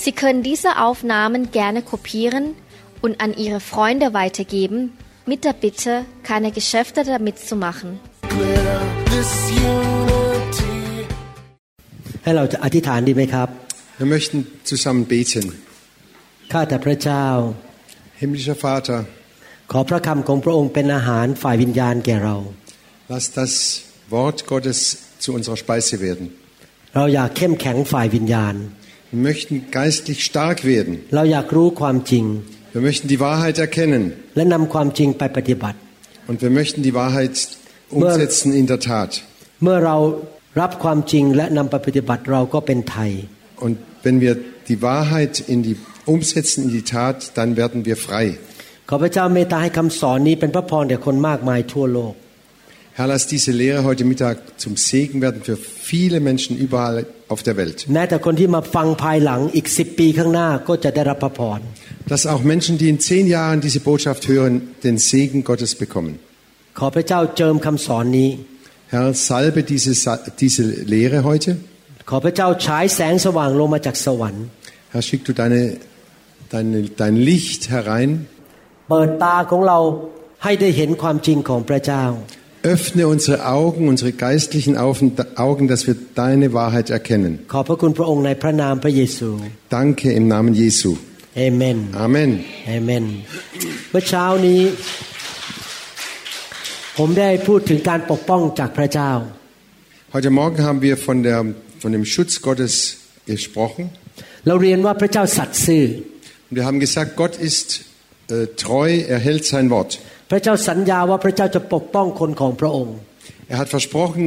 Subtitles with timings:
[0.00, 2.54] Sie können diese Aufnahmen gerne kopieren
[3.04, 4.92] und an Ihre Freunde weitergeben,
[5.26, 7.90] mit der Bitte, keine Geschäfte damit zu machen.
[12.22, 13.48] ให้เราจะอธิษฐานดีไหมครับ
[14.00, 14.36] Wir möchten
[14.70, 15.44] zusammen beten.
[16.52, 17.26] ข้าแต่พระเจ้า
[18.20, 19.00] Himmlischer Vater,
[19.72, 22.36] ขอพระคำของพระองค์เป็นอาหารฝ่ายวิญญาณแก่เรา
[23.12, 23.52] lass das
[24.14, 24.80] Wort Gottes
[25.22, 26.26] zu unserer Speise werden.
[26.96, 28.54] เราอยากเข้มแข็งฝ่ายวิญญาณ
[29.12, 30.92] Wir möchten geistlich stark werden.
[31.16, 32.24] เราอยากรู้ความจริง
[32.76, 34.02] Wir möchten die Wahrheit erkennen
[34.36, 35.76] และนำความจริงไปปฏิบัติ
[36.30, 37.34] und wir möchten die Wahrheit
[37.98, 39.10] umsetzen in der Tat.
[39.62, 39.96] เมื่อเรา
[40.60, 43.10] รับความจริงและนำไปปฏิบัติเราก็เป็นไทย
[43.64, 44.34] Und wenn wir
[44.70, 45.76] die Wahrheit in die
[46.14, 48.26] umsetzen in die Tat, dann werden wir frei.
[48.88, 52.14] ขอพระเจ้าเมตตาให้คำสอนนี้เป็นพระพรแก่คนมากมายทั่วโลก
[52.98, 55.56] Herr, lass diese Lehre heute Mittag zum Segen werden für
[55.90, 56.96] viele Menschen überall
[57.32, 57.78] auf der Welt.
[57.94, 61.60] แม้แต่คนที่มาฟังภายหลังอีกสิบปีข้างหน้าก็จะได้รับพระพร
[62.12, 64.52] Dass auch Menschen, die in zehn Jahren diese Botschaft hören,
[64.86, 66.12] den Segen Gottes bekommen.
[66.78, 68.30] ขอพระเจ้าเจิมคำสอนนี้
[68.94, 70.62] Herr, salbe diese, Sa- diese
[70.94, 71.50] Lehre heute.
[72.10, 74.44] ขอพระเจ้าฉายแสงสว่างลงมาจากสวรรค์
[74.92, 75.60] Herr, schick du deine,
[76.54, 78.10] deine, dein Licht herein.
[78.90, 79.78] เปิดตาของเรา
[80.44, 82.04] ให้ได้เห็นความจริงของพระเจ้า
[82.62, 87.32] Öffne unsere Augen, unsere geistlichen Augen, Augen, dass wir deine Wahrheit erkennen.
[87.52, 89.28] ขอบพระคุณพระองค์ในพระนามพระเยซู
[89.76, 90.90] Danke im Namen Jesu.
[91.36, 92.30] เอเมน Amen.
[92.66, 93.04] เอเมน
[93.90, 94.60] เมื่อเช้านี้
[96.98, 99.12] ผมได้พูดถึงการปกป้องจากพระเจ้า
[100.14, 101.38] Heute Morgen haben wir von, der,
[101.82, 102.72] von dem Schutz Gottes
[103.32, 103.82] gesprochen.
[104.46, 105.84] เราเรียนว่าพระเจ้าสัตย์ซื่อ
[106.48, 107.68] Und wir haben gesagt, Gott ist
[108.28, 109.90] äh, treu, er hält sein Wort.
[110.30, 112.96] พระเจ้าสัญญาว่าพระเจ้าจะปกป้องคนของพระองค์
[113.52, 114.24] Er hat versprochen,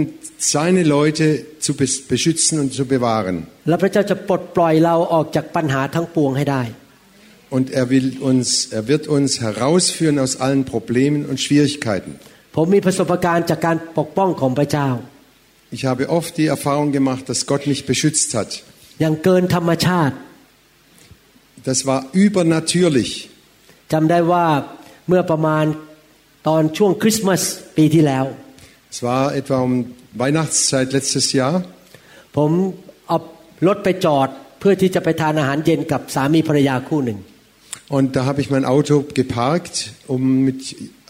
[0.55, 1.25] seine Leute
[1.65, 3.37] zu bes- beschützen und zu bewahren.
[3.67, 6.63] และพระเจ้าจะปลดปล่อยเราออกจากปัญหาทั้งปวงให้ได้
[7.55, 8.47] Und er, will uns,
[8.79, 12.11] er wird uns herausführen aus allen Problemen und Schwierigkeiten.
[12.55, 14.89] ผมมีประสบการณ์จากการปกป้องของพระเจ้า
[15.77, 18.49] Ich habe oft die Erfahrung gemacht, dass Gott mich beschützt hat.
[19.01, 20.15] อย่างเกินธรรมชาติ
[21.69, 23.11] Das war übernatürlich.
[23.93, 24.45] จำได้ว่า
[25.07, 25.65] เมื่อประมาณ
[26.47, 27.41] ตอนช่วงคริสต์มาส
[27.77, 28.25] ปีที่แล้ว
[28.93, 29.73] Es war etwa um
[30.21, 31.55] Weihnachtszeit letztes Jahr.
[32.37, 32.51] ผม
[33.07, 33.17] เอา
[33.67, 37.19] รถไปจอดเพื่อที่จะไปทานอาหารเย็นกับสามีภรรยาคู่หนึ่ง
[37.97, 39.75] Und da habe ich mein Auto geparkt,
[40.13, 40.59] um mit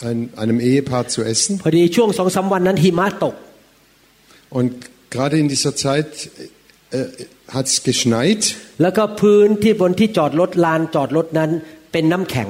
[0.08, 1.52] ein, einem Ehepaar zu essen.
[1.64, 3.36] พอดีช่วงสองสามวันนั้นหิมะตก
[4.58, 4.72] Und
[5.14, 6.10] gerade in dieser Zeit
[6.98, 7.06] äh,
[7.56, 8.42] hat es geschneit
[8.82, 11.50] แล้วก็พื้นที่บนที่จอดรถลานจอดรถนั้น
[11.92, 12.50] เป็นน้ำแข็ง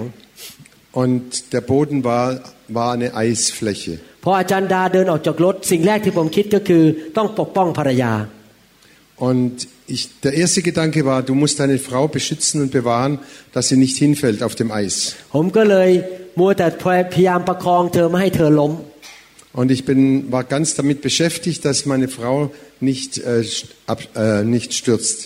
[0.92, 2.40] und der Boden war,
[2.78, 3.94] war eine Eisfläche.
[4.24, 6.84] พออาจารย์ดาเดินออกจากรถสิ่งแรกที่ผมคิดก็คือ
[7.18, 8.14] ต้องปกป้องภรรยา
[9.30, 13.20] Und ich, der erste Gedanke war, du musst deine Frau beschützen und bewahren,
[13.54, 14.96] dass sie nicht hinfällt auf dem Eis.
[15.36, 15.90] ผมก็เลย
[16.40, 16.68] มัวแต่
[17.14, 18.74] พยายามประคองเธอไม่ให้เธอล้ม
[19.60, 20.02] Und ich bin,
[20.36, 22.36] war ganz damit beschäftigt, dass meine Frau
[22.90, 25.18] nicht, äh, st- ab, äh, nicht stürzt.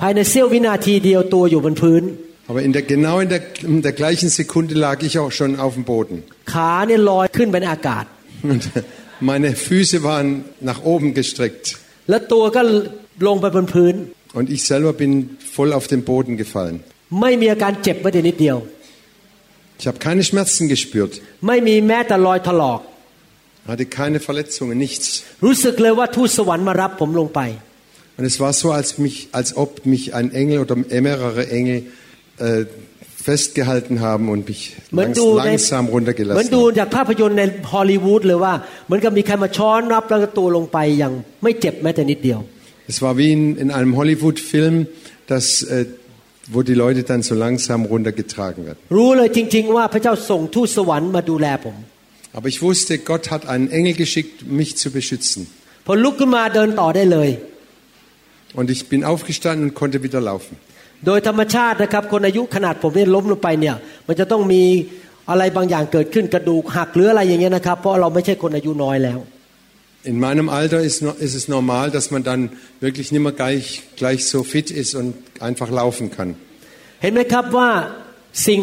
[0.00, 2.02] ภายในเสี้ยววินาทีเดียวตัวอยู่บนพื้น
[2.50, 5.72] Aber in der, genau in der, in der gleichen Sekunde lag ich auch schon auf
[5.78, 6.16] dem Boden.
[6.52, 8.04] ขาเนี่ยลอยขึ้นเป็นอากาศ
[8.52, 8.62] Und
[9.30, 10.28] meine Füße waren
[10.70, 11.64] nach oben gestreckt.
[12.10, 12.62] แล้วตัวก็
[13.26, 13.94] ลงไปบนพื้น
[14.38, 15.12] Und ich selber bin
[15.56, 16.76] voll auf den Boden gefallen.
[17.20, 18.58] ไม่มีอาการเจ็บแม้แต่นิดเดียว
[19.80, 21.12] Ich habe keine Schmerzen gespürt,
[21.46, 22.80] ไม่มีแม้แต่รอยถลอก
[23.70, 25.08] hatte keine Verletzungen, nichts.
[25.44, 27.40] รู้สึกเลยว่าทูตสวรรค์มารับผมลงไป
[28.18, 30.74] Und es war so, als, mich, als ob mich ein Engel oder
[31.08, 31.78] mehrere Engel
[32.38, 32.64] äh,
[33.28, 36.76] festgehalten haben und mich เหมือน langs, ดูใน langsam เหมือน runtergelassen ดู haben.
[36.78, 37.42] จากภาพยนตร์ใน
[37.72, 38.54] ฮอลลีวูดเลยว่า
[38.86, 42.40] เหมือนกับมีใครมาช้อนรับแล้วก็ตัวลงไปอย่างไม่เจ็บแม้แต่นิดเดียว
[42.92, 44.74] Es war wie in, in einem Hollywood-Film,
[45.32, 45.84] dass, äh,
[46.54, 48.78] wo die Leute dann so langsam runtergetragen werden.
[48.96, 51.76] รู้เลยจริง ๆ ว่าพระเจ้าส่งทูตสวรรค์มาดูแลผม
[52.36, 55.40] Aber ich wusste, Gott hat einen Engel geschickt, mich zu beschützen.
[55.86, 57.30] พอลุกขึ้นมาเดินต่อได้เลย
[58.58, 60.54] Und ich bin aufgestanden und konnte wieder laufen.
[61.05, 63.75] โดยธรรมชาตินะครับ คนอายุขนาดผมเนี่ยล้มลงไปเนี่ย
[64.07, 64.63] มันจะต้องมี
[65.29, 69.19] อะไรบางอย่างเกิดขึ้นกระดูกหักหรืออะไรอย่างเงี้ยนะครับ เพราะเราไม่ใช่คนอายุน้อยแล้ว
[70.11, 72.41] In meinem Alter ist, no- ist es normal, dass man dann
[72.85, 73.65] wirklich nicht mehr gleich,
[74.01, 75.09] gleich so fit ist und
[75.47, 76.29] einfach laufen kann.
[77.01, 77.69] เห็นไหมครับว่า
[78.47, 78.59] สิ่ง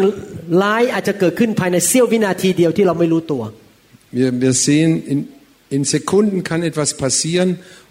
[0.63, 3.43] ร้ายอาจจะเกิดขึ้นภายในเสี้ยววินาทีเดียวที่เราไม่รู้ตัว
[4.21, 5.19] Wir, wir sehen, in,
[5.77, 7.49] in Sekunden kann etwas passieren,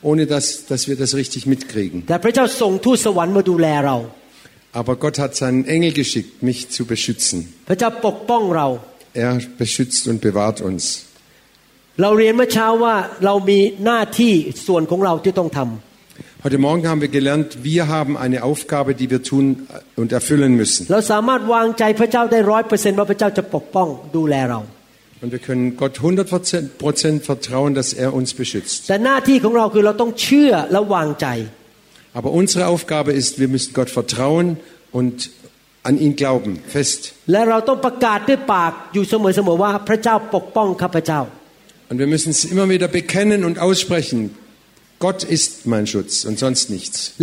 [0.10, 1.98] ohne dass, dass wir das richtig mitkriegen.
[2.10, 3.98] แต่พระเจ้าส่งทูตสวรรค์มาดูแลเรา
[4.72, 7.54] Aber Gott hat seinen Engel geschickt, mich zu beschützen.
[9.14, 11.06] Er beschützt und bewahrt uns.
[16.44, 19.68] Heute Morgen haben wir gelernt, wir haben eine Aufgabe, die wir tun
[19.98, 20.88] und erfüllen müssen.
[25.22, 28.88] Und wir können Gott 100 Prozent vertrauen, dass er uns beschützt.
[32.14, 34.58] Aber unsere Aufgabe ist, wir müssen Gott vertrauen
[34.92, 35.30] und
[35.84, 37.14] an ihn glauben, fest.
[41.90, 44.36] Und wir müssen es immer wieder bekennen und aussprechen.
[45.00, 47.14] Gott ist mein Schutz und sonst nichts.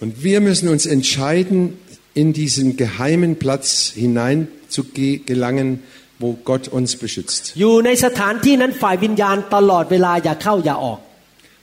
[0.00, 1.78] Und wir müssen uns entscheiden,
[2.14, 5.82] in diesen geheimen Platz hinein zu gelangen,
[6.21, 7.43] wo Gott uns beschützt.
[7.59, 10.99] อยู่ในสถานที่นั้นฝ่ายวิญญาณตลอดเวลาอย่าเข้าอย่าออก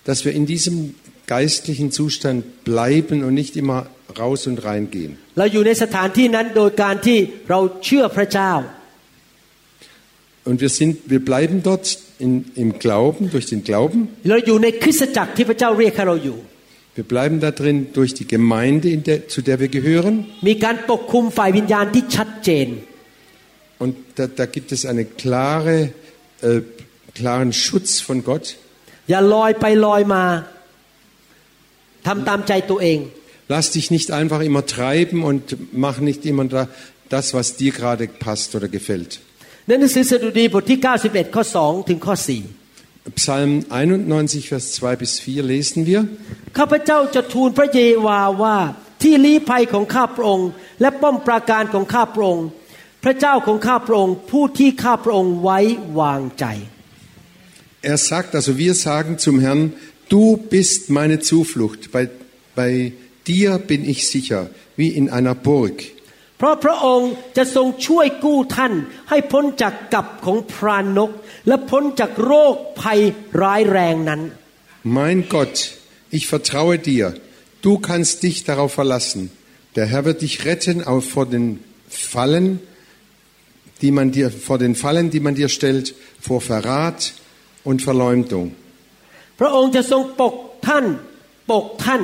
[0.08, 0.76] Dass wir in diesem
[1.35, 2.38] geistlichen Zustand
[2.70, 3.81] bleiben und nicht immer
[4.23, 5.12] raus und rein gehen.
[5.38, 7.19] เราอยู่ในสถานที่นั้นโดยการที่
[7.50, 8.52] เราเชื่อพระเจ้า
[10.49, 14.00] Und wir, sind, wir bleiben dort in, im Glauben, durch den Glauben.
[14.29, 16.38] เราอยู่ในคริสตจักรที่พระเจ้าเรียกให้เราอยู่
[16.96, 20.14] Wir bleiben da drin durch die Gemeinde, in der, zu der wir gehören.
[20.49, 22.69] มีการปกคุมฝ่ายวิญญาณที่ชัดเจน
[23.82, 25.90] Und da, da gibt es einen klare,
[26.43, 26.61] äh,
[27.14, 28.46] klaren Schutz von Gott.
[29.11, 30.25] อย่าลอยไปลอยมา
[32.06, 32.99] ทำตามใจตัวเอง
[33.55, 35.43] Lass dich nicht einfach immer treiben und
[35.85, 36.62] mach nicht immer da,
[37.14, 39.12] das, was dir gerade passt oder gefällt.
[39.67, 42.17] ในหนังสือสดุดีบทที่ 91 ข้อ 2 ถึงข้อ
[43.17, 46.00] Psalm 91, Vers 2 bis 4 lesen wir.
[46.05, 48.58] 4 ข้าพเจ้าจะทูลพระเยโวาว่า
[49.02, 50.49] ที่ลี้ภัยของข้าพระองค์
[50.81, 52.46] และป้อมปราการของข้าพระองค์
[53.05, 55.58] พระเจ้าของข้าพระองค์ ผู้ที่ข้าพระองค์ไว้
[56.00, 56.46] วางใจ
[57.93, 59.73] Er sagt, also wir sagen zum Herrn,
[60.08, 62.11] du bist meine Zuflucht, bei,
[62.56, 62.93] bei
[63.29, 65.76] dir bin ich sicher, wie in einer Burg.
[66.38, 68.73] เพราะพระองค์จะทรงช่วยกู้ท่าน
[69.11, 71.11] ให้พ้นจากกับของพรานก
[71.49, 73.00] และพ้นจากโรคภัย
[73.43, 74.20] ร้ายแรงนั้น
[74.99, 75.56] Mein Gott,
[76.17, 77.05] ich vertraue dir,
[77.67, 79.23] du kannst dich darauf verlassen.
[79.76, 81.46] Der Herr wird dich retten auch vor den
[82.12, 82.46] Fallen,
[83.82, 87.12] die man dir, vor den Fallen, die man dir stellt, vor Verrat
[87.64, 88.46] und Verleumdung.
[89.40, 90.35] พระองค์จะทรงปก
[90.67, 90.85] ท่าน
[91.50, 92.02] ปกท่าน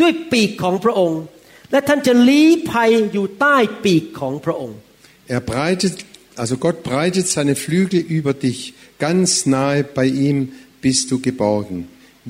[0.00, 1.20] ด้วยปีกของพระองค์
[1.70, 4.76] และท่านจะลี้ภัยอยู่ใต้ปีกของพระองค์
[5.36, 5.94] Er breitet,
[6.42, 8.58] also Gott breitet seine Flügel über dich,
[9.06, 10.36] ganz nahe bei ihm
[10.84, 11.76] bist du geborgen.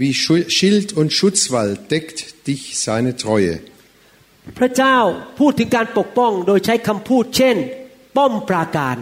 [0.00, 2.18] Wie Schu- Schild und Schutzwall deckt
[2.48, 3.54] dich seine Treue.
[4.58, 4.96] พระเจ้า
[5.38, 7.56] พูดถึงการปกป้องโดยใช้คำพูดเช่น
[8.16, 8.96] ป้อมปราการ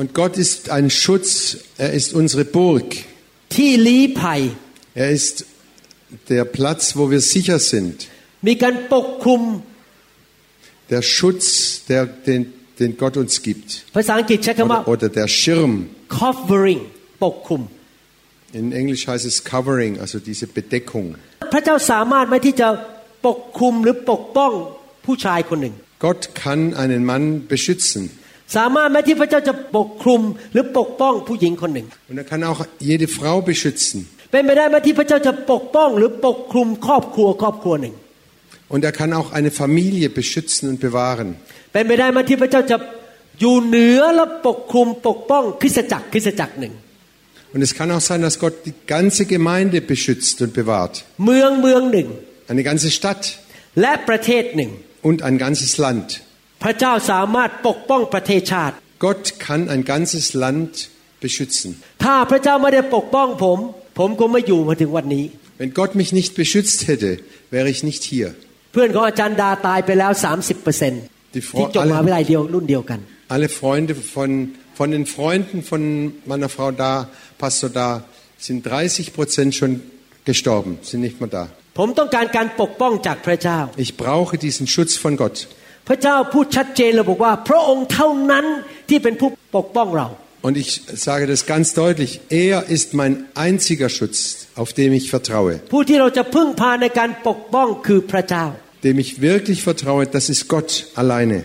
[0.00, 1.28] Und Gott ist ein Schutz,
[1.86, 2.88] er ist unsere Burg,
[3.54, 4.40] ที่ลี้ภัย
[5.04, 5.34] er ist
[6.32, 7.96] der Platz, wo wir sicher sind,
[8.48, 9.42] มีการปกคลุม
[10.92, 11.46] der Schutz,
[11.90, 12.40] der, den,
[12.80, 13.68] den Gott uns gibt.
[13.96, 15.72] ภาษาอังกฤษใช้คำว่า Oder, oder der Schirm.
[16.20, 16.80] covering
[17.24, 17.62] ปกคลุม
[18.60, 21.06] In Englisch heißt es covering, also diese Bedeckung.
[21.52, 22.68] พระเจ้าสามารถไหมที่จะ
[23.26, 24.52] ปกคลุมหรือปกป้อง
[25.06, 25.74] ผู้ชายคนหนึ่ง
[26.06, 28.02] Gott kann einen Mann beschützen.
[28.56, 33.98] สามารถไหมที่พระเจ้าจะปกคลุมหรือปกป้องผู้หญิงคนหนึ่ง Und er kann auch jede Frau beschützen.
[34.32, 37.94] เป็นไปได้ไหมที่พระเจ้าจะปกป้องหรือปกคลุมครอบครัวครอบครัวหนึ่ง
[38.74, 41.28] Und er kann auch eine Familie beschützen und bewahren.
[41.72, 42.76] เป็นไปได้ไหมที่พระเจ้าจะ
[43.40, 46.74] อยู่เหนือและปกคลุมปกป้องคริสตจักรคริสตจักรหนึ่ง
[47.54, 50.94] Und es kann auch sein, dass Gott die ganze Gemeinde beschützt und bewahrt.
[51.24, 52.08] เมืองเมืองหนึ่ง
[52.52, 53.22] Eine ganze Stadt
[53.80, 54.70] และประเทศหนึ่ง
[55.01, 56.21] und ein ganzes Land.
[58.99, 60.89] Gott kann ein ganzes Land
[61.19, 61.81] beschützen.
[65.57, 67.19] Wenn Gott mich nicht beschützt hätte,
[67.51, 68.35] wäre ich nicht hier.
[71.33, 71.93] Die Frau, alle,
[73.27, 78.03] alle Freunde von, von den Freunden von meiner Frau da, Pastor da,
[78.37, 79.81] sind 30% schon
[80.25, 81.49] gestorben, sind nicht mehr da.
[83.77, 85.47] Ich brauche diesen Schutz von Gott.
[90.41, 95.59] Und ich sage das ganz deutlich, er ist mein einziger Schutz, auf dem ich vertraue.
[98.83, 101.43] Dem ich wirklich vertraue, das ist Gott alleine.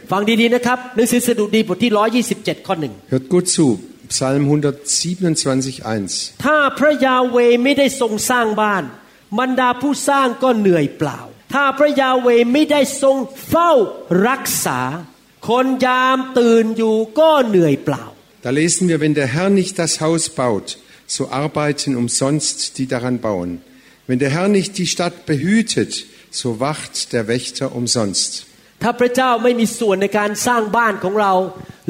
[3.08, 6.34] Hört gut zu, Psalm 127, 1.
[9.31, 11.19] ถ้าพระยาเวไม่ได้ทรงสร้างบ้าน บรรดาผู้สร้างก็เหนื่อยเปล่า
[11.53, 13.17] ถ้าพระยาเวห์ไม่ได้ทรง
[13.50, 13.71] เฝ้า
[14.27, 14.79] รักษา
[15.50, 18.05] คนยามตื่นอยู่ก็เหนื่อยเปล่า
[18.45, 20.67] Da lesen wir, wenn der Herr nicht das Haus baut,
[21.15, 23.62] so arbeiten umsonst die daran bauen.
[24.07, 28.31] Wenn der Herr nicht die Stadt behütet, so wacht der Wächter umsonst.
[28.83, 31.33] ถ้าพระเจ้าไม่มีส่วนในการสร้างบ้านของเรา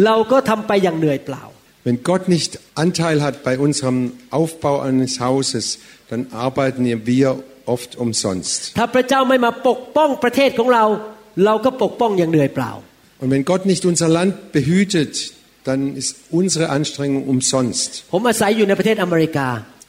[0.06, 1.44] เราก็ทำไปอย่างเหนื่อยเปล่า
[1.86, 2.52] Wenn Gott nicht
[2.86, 3.98] Anteil hat bei unserem
[4.40, 5.66] Aufbau eines Hauses,
[6.13, 8.75] dann arbeiten wir oft umsonst.
[13.19, 15.33] Und wenn Gott nicht unser Land behütet,
[15.65, 18.05] dann ist unsere Anstrengung umsonst.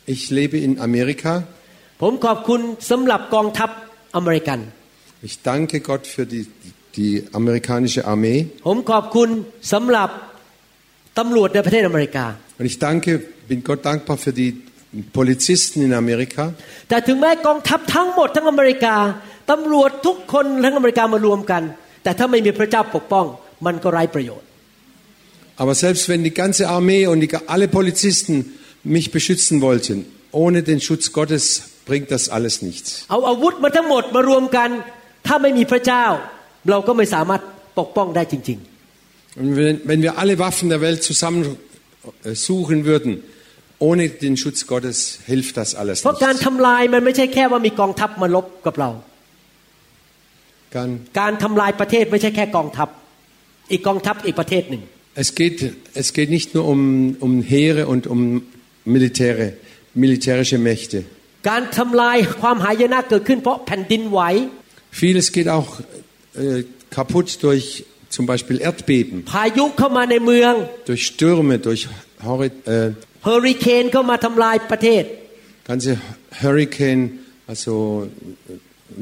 [0.05, 1.43] Ich lebe in Amerika.
[5.21, 6.47] Ich danke Gott für die,
[6.95, 8.47] die amerikanische Armee.
[12.57, 14.61] Und ich danke, bin Gott dankbar für die
[15.16, 16.44] Polizisten in Amerika.
[16.88, 18.96] แต่ถึงแม้กองทัพทั้งหมดทั้งอเมริกา
[19.50, 21.62] ตำรวจทุกคนทั้งอเมริกามารวมกัน
[22.02, 23.26] แต่ถ้าไม่มีพระเจ้าปกป้อง
[23.66, 24.46] มันก็ไร้ประโยชน์
[25.62, 28.34] Aber selbst wenn die ganze Armee und die, alle Polizisten
[28.84, 31.44] mich beschützen wollten, ohne den Schutz Gottes
[31.84, 32.90] bringt das alles nichts.
[33.10, 34.68] เอาอาวุธมาทั้งหมดมารวมกัน
[35.26, 36.04] ถ้าไม่มีพระเจ้า
[36.70, 37.42] เราก็ไม่สามารถ
[37.78, 38.60] ปกป้องได้จริง
[39.40, 41.40] Und wenn, wenn wir alle Waffen der Welt zusammen
[42.24, 43.22] äh, suchen würden,
[43.88, 44.98] ohne den Schutz Gottes
[45.30, 46.44] hilft das ๆ alles เพราะการ nicht.
[46.46, 48.90] ทำลายมันไม่ใช่แค่ว่ามีกองทัพมาลบกับเรา
[50.74, 50.90] Kann,
[51.20, 52.88] การทำลายประเทศไม่ใช่แค่กองทัพ
[53.72, 54.82] อีกกองทัพอีกประเทศหนึ่ง
[55.22, 55.58] es, geht,
[56.02, 58.20] es geht nicht nur um, um Heere und um
[58.84, 59.46] Militäre,
[60.02, 60.98] militärische Mächte.
[61.48, 64.20] การทำลายความหายนะเกิดขึ้นเพราะแผ่นดินไหว
[65.00, 65.70] Vieles geht auch
[66.42, 66.64] äh,
[66.96, 67.66] kaputt durch
[68.16, 70.52] zum Beispiel Erdbeben, พายุเข้ามาในเมือง
[70.90, 71.82] durch Stürme, durch
[72.26, 72.90] Horri äh,
[73.24, 75.04] เฮอริเคนเข้ามาทำลายประเทศ
[75.70, 75.90] ganze
[76.42, 77.02] Hurricane,
[77.52, 77.74] also
[78.06, 78.52] äh,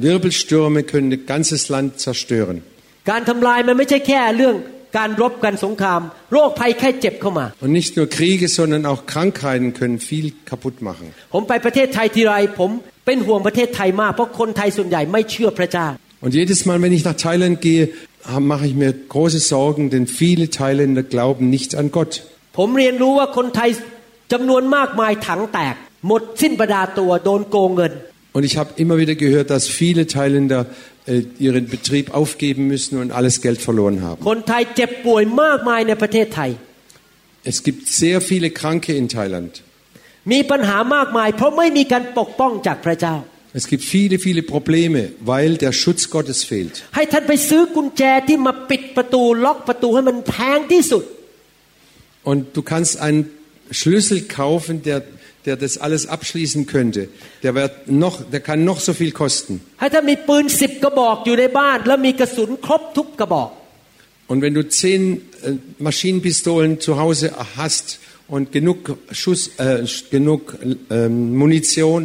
[0.05, 2.57] Wirbelstürme können ein ganzes Land zerstören.
[3.11, 4.57] การทำลายมันไม่ใช่แค่เรื่อง
[4.99, 6.00] การรบกันสงคราม
[6.33, 11.07] โรคภัยแค่เจ็บเข้ามา Und nicht nur Kriege, sondern auch Krankheiten können viel kaputt machen.
[11.35, 12.71] ผมไปประเทศไทยทีไรผม
[13.07, 15.88] เป็นห่วงประเทศไทยมาก เพราะคนไทยส่วนใหญ่ไม่เชื่อพระเจ้า
[16.25, 17.83] Und jedes Mal, wenn ich nach Thailand gehe,
[18.33, 22.12] ha- mache ich mir große Sorgen, denn viele Thailänder glauben nicht an Gott.
[22.59, 23.71] ผมเรียนรู้ว่าคนไทย
[24.33, 25.75] จำนวนมากมายถังแตก
[26.07, 27.95] หมดสิ้นประดาตัวโดนโกงเงิน
[28.37, 30.66] Und ich habe immer wieder gehört, dass viele Thailänder
[31.07, 34.21] äh, ihren Betrieb aufgeben müssen und alles Geld verloren haben.
[34.28, 36.50] คนไทยเจ็บป่วยมากมายในประเทศไทย
[37.50, 39.50] Es gibt sehr viele Kranke in Thailand.
[40.33, 43.16] มีปัญหามากมาย เพราะไม่มีการปกป้องจากพระเจ้า
[43.59, 45.00] Es gibt viele, viele Probleme,
[45.33, 46.75] weil der Schutz Gottes fehlt.
[46.97, 51.05] ให้ท่านไปซื้อกุญแจที่มาปิดประตูล็อกประตูให้มันแพงที่สุด
[52.31, 53.23] Und du kannst einen
[53.71, 55.02] Schlüssel kaufen, der,
[55.45, 57.09] der das alles abschließen könnte.
[57.43, 59.61] Der, wird noch, der kann noch so viel kosten.
[59.81, 63.50] ให้ท่านมีปืนสิบกระบอกอยู่ในบ้าน แล้วมีกระสุนครบทุกกระบอก
[64.31, 65.02] Und wenn du zehn
[65.45, 67.26] äh, Maschinenpistolen zu Hause
[67.57, 68.00] hast
[68.35, 68.78] und genug
[69.12, 70.40] Schuss, äh, genug
[70.90, 71.09] äh,
[71.40, 72.00] Munition,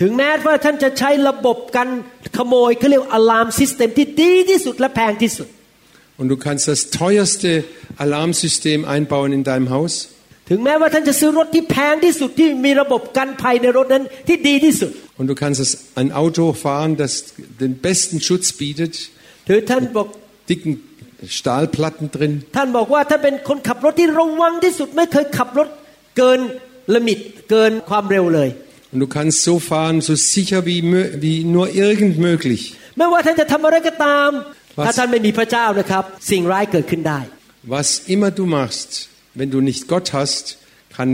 [0.00, 1.88] ถึงแม้ว่าท่านจะใช้ระบบการ
[2.36, 5.48] ขโมยเขาเรียกอะลามซิสเต็มที่ดีที่สุดและแพงที่สุด
[6.20, 7.64] und du kannst das teuerste
[7.96, 9.92] Alarmsystem einbauen in deinem Haus,
[10.48, 17.12] ถึงแม้ว่าท่านจะซื้อรถที่แพงที่สุดที่มีระบบกันภัยในรถนั้นที่ดีที่สุด und du kannst das, ein Auto fahren, das
[17.62, 18.94] den besten Schutz bietet,
[19.48, 20.08] ถือท่านบอก
[20.50, 20.72] dicken
[21.38, 25.68] Stahlplatten drin, ท่านบอกว่าท่านเป็นคนขับรถที่ระวังที่สุด ไม่เคยขับรถ
[26.16, 26.40] เกิน
[26.94, 27.18] ลิมิต
[27.50, 28.50] เกินความเร็วเลย
[28.92, 32.62] und du kannst so fahren, so sicher wie, mö- wie nur irgend möglich.
[32.96, 34.30] ไม่ว่าท่านจะทำอะไรก็ตาม
[34.78, 34.84] Was?
[34.86, 37.20] ถ้าท่านไม่มีพระเจ้านะครับ สิ่งร้ายเกิดขึ้นได้
[37.74, 38.90] Was immer du machst,
[39.38, 40.44] wenn du nicht Gott hast,
[40.96, 41.10] kann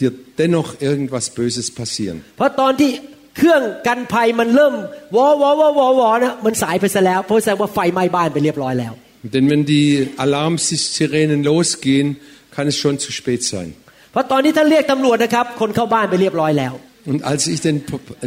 [0.00, 2.16] dir dennoch irgendwas Böses passieren.
[2.36, 2.90] เพราะตอนที่
[3.36, 4.74] เครื่องกันภัยมันเริ่ม
[5.16, 8.92] วอวอวอวอวอนะมันสายไปซะแล้ว เพราะแสดงว่าไฟไหม้บ้านไปเรียบร้อยแล้ว
[9.34, 9.88] Denn wenn die
[10.24, 12.06] Alarmsirenen losgehen,
[12.54, 13.68] kann es schon zu spät sein.
[14.12, 16.74] เพราะตอนที่ท่านเรียกตำรวจนะครับ คนเข้าบ้านไปเรียบร้อยแล้ว
[17.10, 17.76] Und als ich den,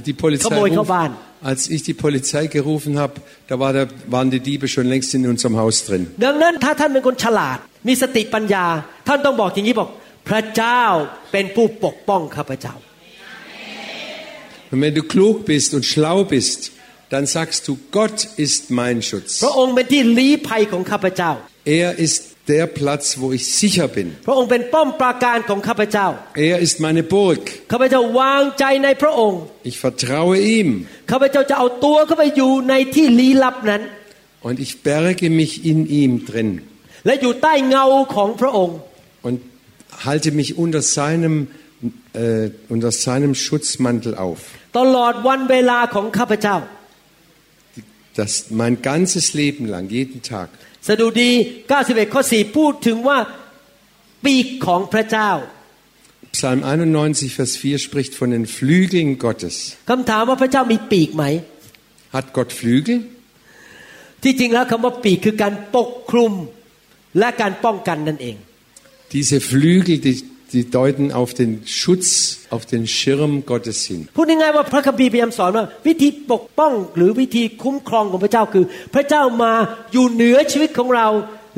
[0.07, 1.51] die Polizei, Komm, ich ruf, komm an.
[1.51, 3.13] als ich die Polizei gerufen habe,
[3.47, 6.03] da war der, waren die Diebe schon längst in unserem Haus drin.
[6.25, 7.57] ดังนั้นถ้าท่านเป็นคนฉลาด
[7.88, 8.65] มีสติปัญญา
[9.07, 9.89] ท่านต้องบอกอย่างนี้บอก
[10.29, 10.83] พระเจ้า
[11.31, 12.75] เป็นผู้ปกป้องข้าพเจ้า
[14.71, 16.71] Und wenn du klug bist und schlau bist,
[17.13, 19.31] dann sagst du, Gott ist mein Schutz.
[19.43, 21.31] พระองค์เป็นที่ลี้ภัยของข้าพเจ้า
[21.81, 22.21] Er ist
[22.53, 24.07] der Platz, wo ich sicher bin.
[24.27, 26.07] พระองค์เป็นป้อมปราการของข้าพเจ้า
[26.49, 27.41] Er ist meine Burg.
[27.71, 30.69] ข้าพเจ้าวางใจในพระองค์ Ich vertraue ihm
[31.11, 33.81] ข้าพเจ้าจะเอาตัวเข้าไปอยู่ในที่ลี้ลับนั้น
[34.47, 36.49] und ich berge mich in ihm drin
[37.05, 37.85] และอยู่ใต้เงา
[38.15, 38.77] ของพระองค์
[39.27, 39.38] und
[40.07, 41.35] halte mich unter seinem,
[42.13, 44.39] äh, unter seinem Schutzmantel auf.
[44.79, 46.57] ตลอดวันเวลาของข้าพเจ้า
[48.21, 50.49] Das mein ganzes Leben lang, jeden Tag.
[50.88, 51.31] สดุดี
[51.71, 53.19] 91 ข้อ 4 พูดถึงว่า
[54.25, 55.31] ปีกของพระเจ้า
[56.38, 59.55] Psalm 91, Vers 4 spricht von den Flügeln Gottes.
[59.89, 61.23] คำถามว่าพระเจ้ามีปีกไหม
[62.15, 62.99] Hat Gott Flügel?
[64.23, 66.33] ที่จริงแล้วคำว่าปีกคือการปกคลุม
[67.19, 68.35] และการป้องกันนั่นเอง
[69.15, 70.15] Diese Flügel, die,
[70.53, 74.01] die deuten auf den Schutz, auf den Schirm Gottes hin.
[74.17, 79.53] พูดง่ายๆว่าพระคัมภีร์พยายามสอนว่าวิธีปกป้องหรือวิธีคุ้มครองของพระเจ้าคือ พระเจ้ามา
[79.93, 81.07] อยู่เหนือชีวิตของเรา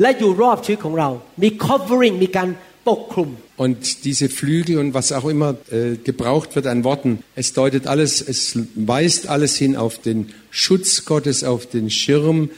[0.00, 1.08] และอยู่รอบชีวิตของเรา
[1.42, 2.48] มี covering มีการ
[2.88, 3.30] ปกคลุม
[3.64, 8.20] Und diese Flügel und was auch immer äh, gebraucht wird an Worten, es deutet alles,
[8.20, 10.18] es weist alles hin auf den
[10.50, 12.50] Schutz Gottes, auf den Schirm,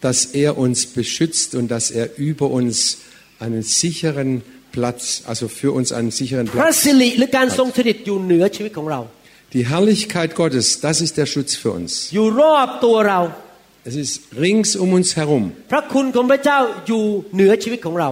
[0.00, 2.98] dass er uns beschützt und dass er über uns
[3.38, 4.42] einen sicheren
[4.76, 6.76] Platz, also für uns einen sicheren พระ Platz.
[6.84, 9.00] สิริหรือการทรงสถิตอยู่เหนือชีวิตของเรา
[9.54, 11.90] Die Herrlichkeit Gottes, das ist der Schutz für uns.
[12.14, 13.20] อยู่รอบตัวเรา
[13.90, 15.44] Es ist rings um uns herum.
[15.72, 17.02] พระคุณของพระเจ้าอยู่
[17.34, 18.10] เหนือชีวิตของเรา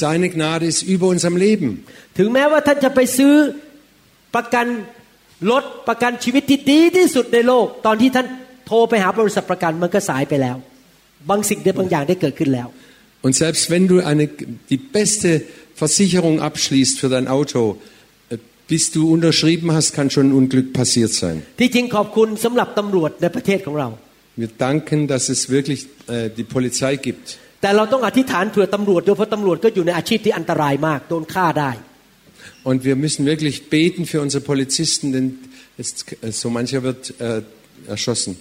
[0.00, 1.70] Seine Gnade ist über unserem Leben.
[2.18, 3.34] ถึงแม้ว่าท่านจะไปซื้อ
[4.34, 4.66] ประกัน
[5.50, 8.26] รถประกันชีวิตที่ดีที่สุดในโลก ตอนที่ท่าน
[8.66, 10.56] โทรไปหาบริษัทประกันมันก็สายไปแล้ว
[11.30, 12.68] บางสิ่งบางอย่างได้เกิดขึ้นแล้ว
[13.24, 14.24] Und selbst wenn du eine,
[14.72, 15.28] die beste
[15.80, 17.62] Versicherung abschließt für dein Auto,
[18.30, 18.38] äh,
[18.68, 21.36] bis du unterschrieben hast, kann schon ein Unglück passiert sein.
[21.60, 23.88] ที่จริงขอบคุณสำหรับตำรวจในประเทศของเรา
[24.42, 25.80] Wir danken, dass es wirklich
[26.14, 27.26] äh, die Polizei gibt.
[27.62, 31.72] แต่เราต้องอธิษฐานเผื่อตำรวจด้วยเพราะตำรวจก็อยู่ในอาชีพที่อันตรายมากโดนฆ่าได้
[32.68, 35.26] Und wir müssen wirklich beten für unsere Polizisten, denn
[35.80, 37.42] jetzt, äh, so mancher wird äh,
[37.94, 38.32] erschossen.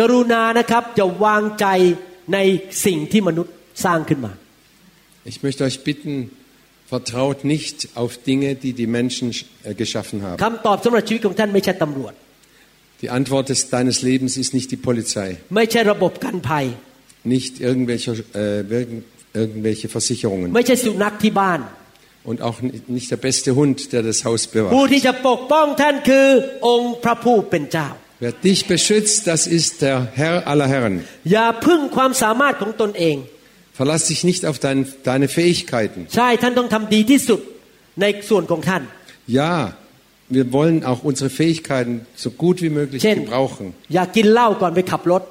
[0.00, 1.66] กรุณานะครับจะวางใจ
[2.34, 2.38] ใน
[2.86, 4.32] สิ่งที่มนุษย์สร้างขึ้นมา
[5.30, 6.12] Ich möchte euch bitten,
[6.92, 9.26] vertraut nicht auf Dinge, die die Menschen
[9.64, 10.38] äh, geschaffen haben.
[10.44, 12.14] คำตอบสำหรับชีวิตของท่านไม่ใช่ตำรวจ
[13.02, 16.64] Die Antwort des, deines Lebens ist nicht die Polizei, ไม่ใช่ระบบกันภัย
[17.34, 19.04] nicht irgendwelche, äh, irgend-
[19.40, 21.60] irgendwelche Versicherungen ไม่ใช่สุนัขที่บ้าน
[22.30, 24.90] und auch ni- nicht der beste Hund, der das Haus ผู้ bewahrt.
[24.92, 26.26] ที่จะปกป้องท่านคือ
[26.66, 27.88] องค์พระผู้เป็นเจ้า
[28.24, 30.94] Wer dich beschützt, das ist der Herr aller Herren.
[31.32, 33.16] อย่าพึ่งความสามารถของตนเอง
[33.78, 34.78] Verlass dich nicht auf dein,
[35.10, 36.00] deine Fähigkeiten.
[36.16, 37.40] ใช่ท่านต้องทำดีที่สุด
[38.00, 38.82] ในส่วนของท่าน
[39.40, 39.54] Ja,
[40.36, 41.92] wir wollen auch unsere Fähigkeiten
[42.24, 43.66] so gut wie möglich เช่น gebrauchen.
[43.94, 45.22] อย่ากินเหล้าก่อนไปขับรถ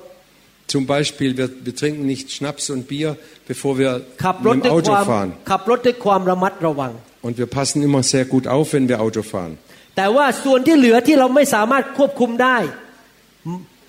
[0.76, 3.10] Zum Beispiel, wir, wir trinken nicht Schnaps und Bier,
[3.52, 3.92] bevor wir
[4.26, 5.30] ขับรถ mit ด้ dem วย Auto ความ fahren.
[5.52, 6.92] ขับรถด้วยความระมัดระวัง
[7.28, 9.54] Und wir passen immer sehr gut auf, wenn wir Auto fahren.
[9.98, 12.58] แต่ว่าส่วนที่เหลือที่เราไม่สามารถควบคุมได้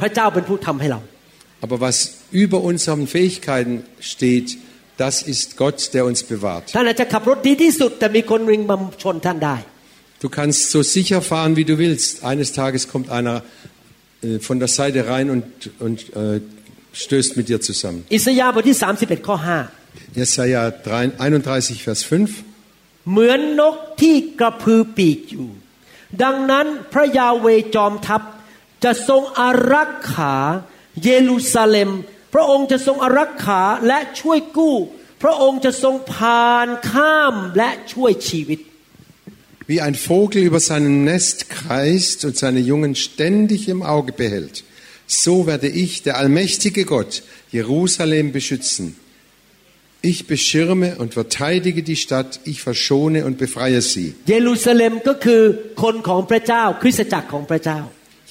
[0.01, 1.01] พระเจ้าเป็นผู้ทำให้เรา
[1.65, 1.97] Aber was
[2.31, 4.49] über unseren Fähigkeiten steht,
[4.97, 6.65] das ist Gott, der uns bewahrt.
[6.77, 9.57] ท่านอาจจะขับรถดีที่สุด แต่มีคนวิ่งมาชนท่านได้
[10.25, 12.25] Du kannst so sicher fahren, wie du willst.
[12.31, 13.37] Eines Tages kommt einer
[14.23, 15.45] äh, von der Seite rein und,
[15.87, 16.41] und äh,
[17.03, 17.99] stößt mit dir zusammen.
[18.15, 19.37] อิสยาห์บทที่ 31 ข้อ
[20.19, 22.31] Jesaja 3 31, Vers 5.
[22.31, 25.49] 5 เหมือนนกที่กระพือปีกอยู่
[26.23, 28.23] ดังนั้นพระยาเวจอมทัพ
[28.85, 30.37] จะทรงอารักขา
[31.05, 31.91] เยรูซาเล็ม
[32.35, 34.77] พระองค์จะทรงอารักขาและช่วยกู้
[35.23, 38.61] พระองค์จะทรงผ่านข้ามและช่วยชีวิต
[39.67, 44.63] Wie ein Vogel über seinem Nest kreist und seine Jungen ständig im Auge behält,
[45.07, 48.97] so werde ich, der allmächtige Gott, Jerusalem beschützen.
[50.03, 54.09] Ich beschirme und verteidige die Stadt, ich verschone und befreie sie.
[54.31, 55.43] เยรูซาเล็มก็คือ
[55.83, 57.81] คนของพระเจ้า คริสตจักรของพระเจ้า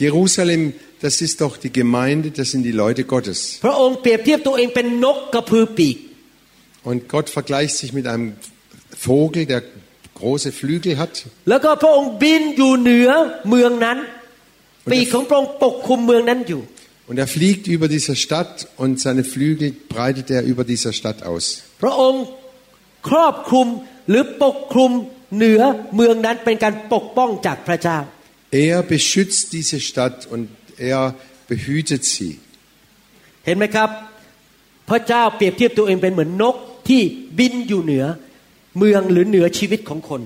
[0.04, 0.62] Jerusalem,
[1.04, 3.40] das ist doch die Gemeinde, das sind die Leute Gottes.
[3.66, 5.98] พระองค์เปรียบเทียบตัวเองเป็นนกกระพือปีก
[6.90, 8.28] Und Gott vergleicht sich mit einem
[9.08, 9.62] Vogel, der
[10.20, 11.14] große Flügel hat.
[11.50, 13.10] แล้วก็พระองค์บินอยู่เหนือ
[13.50, 13.98] เมืองนั้น
[14.92, 16.62] ปีกของพระองค์ปกคลุมเมืองนั้นอยู่
[17.10, 21.46] Und er fliegt über dieser Stadt und seine Flügel breitet er über dieser Stadt aus.
[21.82, 22.24] พระองค์
[23.10, 23.68] ครอบคลุม
[24.10, 24.92] หรือปกคลุม
[25.36, 25.62] เหนือ
[25.96, 28.00] เมืองนั้นเป็นการปกป้องจากพระเจ้า
[28.68, 30.44] Er beschützt diese Stadt und
[30.78, 31.16] er
[31.48, 32.34] behütet sie.
[33.46, 33.90] เห็นไหมครับ
[34.90, 36.56] พระเจ้าเปรียบเทียบตัวเองเป็นเหมือนนก
[36.90, 37.02] ที่
[37.40, 38.06] บินอยู่เหนือ
[38.78, 40.24] เมืองหรือเหนือชีวิตของคน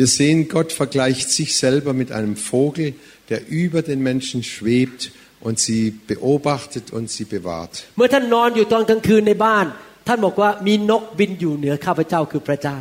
[0.00, 2.94] Wir sehen, Gott vergleicht sich selber mit einem Vogel,
[3.28, 5.12] der über den Menschen schwebt
[5.46, 7.74] und sie beobachtet und sie bewahrt.
[7.96, 9.66] เมื่อท่านนอนอยู่ตอนกลางคืนในบ้าน
[10.06, 12.78] ท่านบอกว่ามีนกบินอยู่เหนือข้าพเจ้าคือพระเจ้า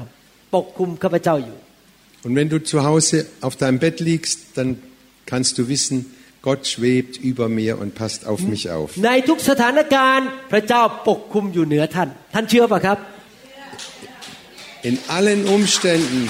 [0.55, 1.57] ปกคลุมข้าพจ้าอยู่
[2.23, 4.69] Und wenn du zu Hause auf deinem Bett liegst, dann
[5.25, 5.97] kannst du wissen,
[6.47, 8.87] Gott schwebt über mir und passt auf mich auf.
[9.05, 12.97] ในทุกสถานการณ์พระเจ้าปกคลุมอยู่เหนือท่าน ท่านเชื่อปะครับ
[14.89, 16.21] In allen Umständen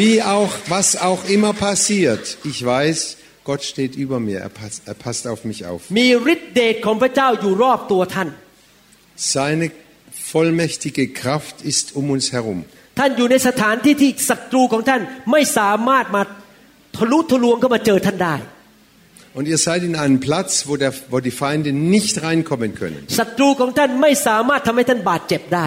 [0.00, 4.94] Wie auch, was auch immer passiert, ich weiß, Gott steht über mir, er passt, er
[4.94, 5.80] passt auf mich auf.
[5.98, 8.28] มีฤทธิ์เดชของพระเจ้าอยู่รอบตัวท่าน
[9.34, 9.64] Seine
[10.32, 12.58] vollmächtige Kraft ist um uns herum.
[12.98, 16.22] ท่านอยู่ในสถานที่ที่ศัตรูของท่านไม่สามารถมา
[16.98, 18.36] ทะลุทะลวงเข้ามาเจอท่านได้
[19.36, 23.00] Und ihr seid in einem Platz, wo, der, wo die Feinde nicht reinkommen können.
[23.18, 25.66] ศัตรูของท่านไม่สามารถทำให้ท่านบาดเจ็บได้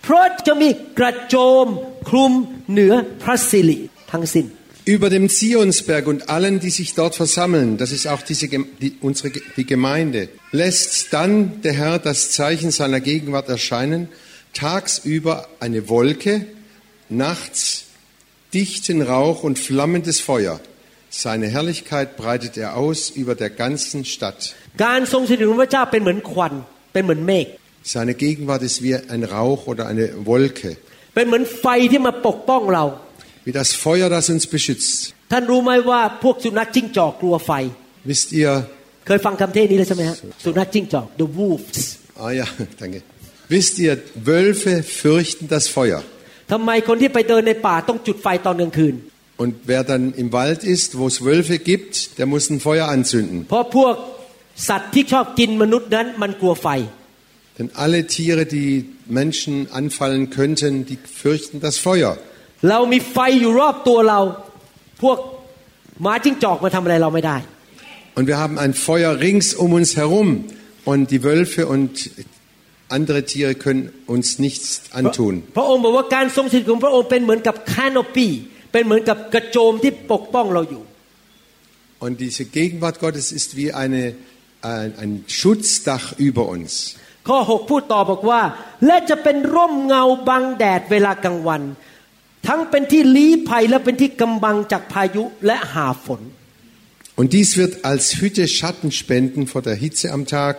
[0.02, 1.66] เพราะจะมีกระโจม
[2.08, 2.32] คลุม
[2.70, 3.76] เหนือพระสิริ
[4.10, 4.46] ทั้งสิ้น
[4.85, 8.95] Über dem Zionsberg und allen, die sich dort versammeln, das ist auch diese, Gem- die,
[9.01, 14.07] unsere, Ge- die Gemeinde, lässt dann der Herr das Zeichen seiner Gegenwart erscheinen,
[14.53, 16.45] tagsüber eine Wolke,
[17.09, 17.83] nachts
[18.53, 20.59] dichten Rauch und flammendes Feuer.
[21.09, 24.39] Seine Herrlichkeit breitet er aus über der ganzen Stadt.
[24.85, 26.53] การทรงสถิตของพระเจ้าเป็นเหมือนควัน
[26.93, 27.47] เป็นเหมือนเมฆ
[27.93, 30.71] Seine Gegenwart ist wie ein Rauch oder eine Wolke,
[31.15, 32.83] เป็นเหมือนไฟที่มาปกป้องเรา
[33.45, 34.97] wie das Feuer, das uns beschützt.
[35.31, 37.51] ท่านรู้ไหมว่าพวกสุนัขจิ้งจอกกลัวไฟ
[38.09, 38.51] Wisst ihr,
[39.07, 41.81] เคยฟังคำเทศนี้แล้วใช่ไหมฮะสุนัขจิ้งจอก the wolves
[42.23, 42.47] ah ja,
[42.81, 42.99] danke.
[43.49, 43.93] Wisst ihr,
[44.31, 46.01] Wölfe fürchten das Feuer.
[46.51, 48.95] ทำไมคนที่ไปเดินในป่าต้องจุดไฟตอนกลางคืน
[49.43, 53.37] Und wer dann im Wald ist, wo es Wölfe gibt, der muss ein Feuer anzünden.
[53.49, 53.95] เพราะพวก
[54.69, 56.67] สัตว์ที่ชอบกินมนุษย์นั้นมันกลัวไฟ
[57.57, 58.71] Denn alle Tiere, die
[59.19, 62.11] Menschen anfallen könnten, die fürchten das Feuer.
[62.69, 64.19] เรามีไฟอยู่รอบตัวเรา
[65.01, 65.17] พวก
[66.01, 67.37] หมาจิ้งจอกมาทำอะไรเราไม่ได้
[68.17, 70.27] Und wir haben ein Feuer rings um uns herum.
[70.91, 72.09] Und die Wölfe und
[72.89, 75.33] andere Tiere können uns nichts พระ antun.
[75.57, 78.27] พระองค์บอกว่าการทรงสถิตของพระองค์เป็นเหมือนกับแคนโปี
[78.71, 80.83] เป็นเหมือนกับกระโจมที่ปกป้องเราอยู่
[82.05, 84.03] Und diese Gegenwart Gottes ist wie eine,
[84.61, 86.71] ein, ein Schutzdach über uns.
[87.27, 88.41] ข้อ6พูดต่อบอกว่า
[88.85, 91.61] และจะเป็นร่มเงาบังแดดเวลากลางวัน
[92.47, 96.21] ทั้งเป็นที่ลี้ภัยและเป็นที่กำบังจากพายุและหาฝน
[97.19, 100.55] Und dies wird als Hütte Schatten spenden vor der Hitze am Tag.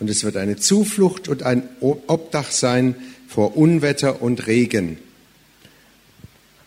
[0.00, 2.84] Und es wird eine Zuflucht und ein Obdach sein
[3.28, 4.86] vor Unwetter und Regen.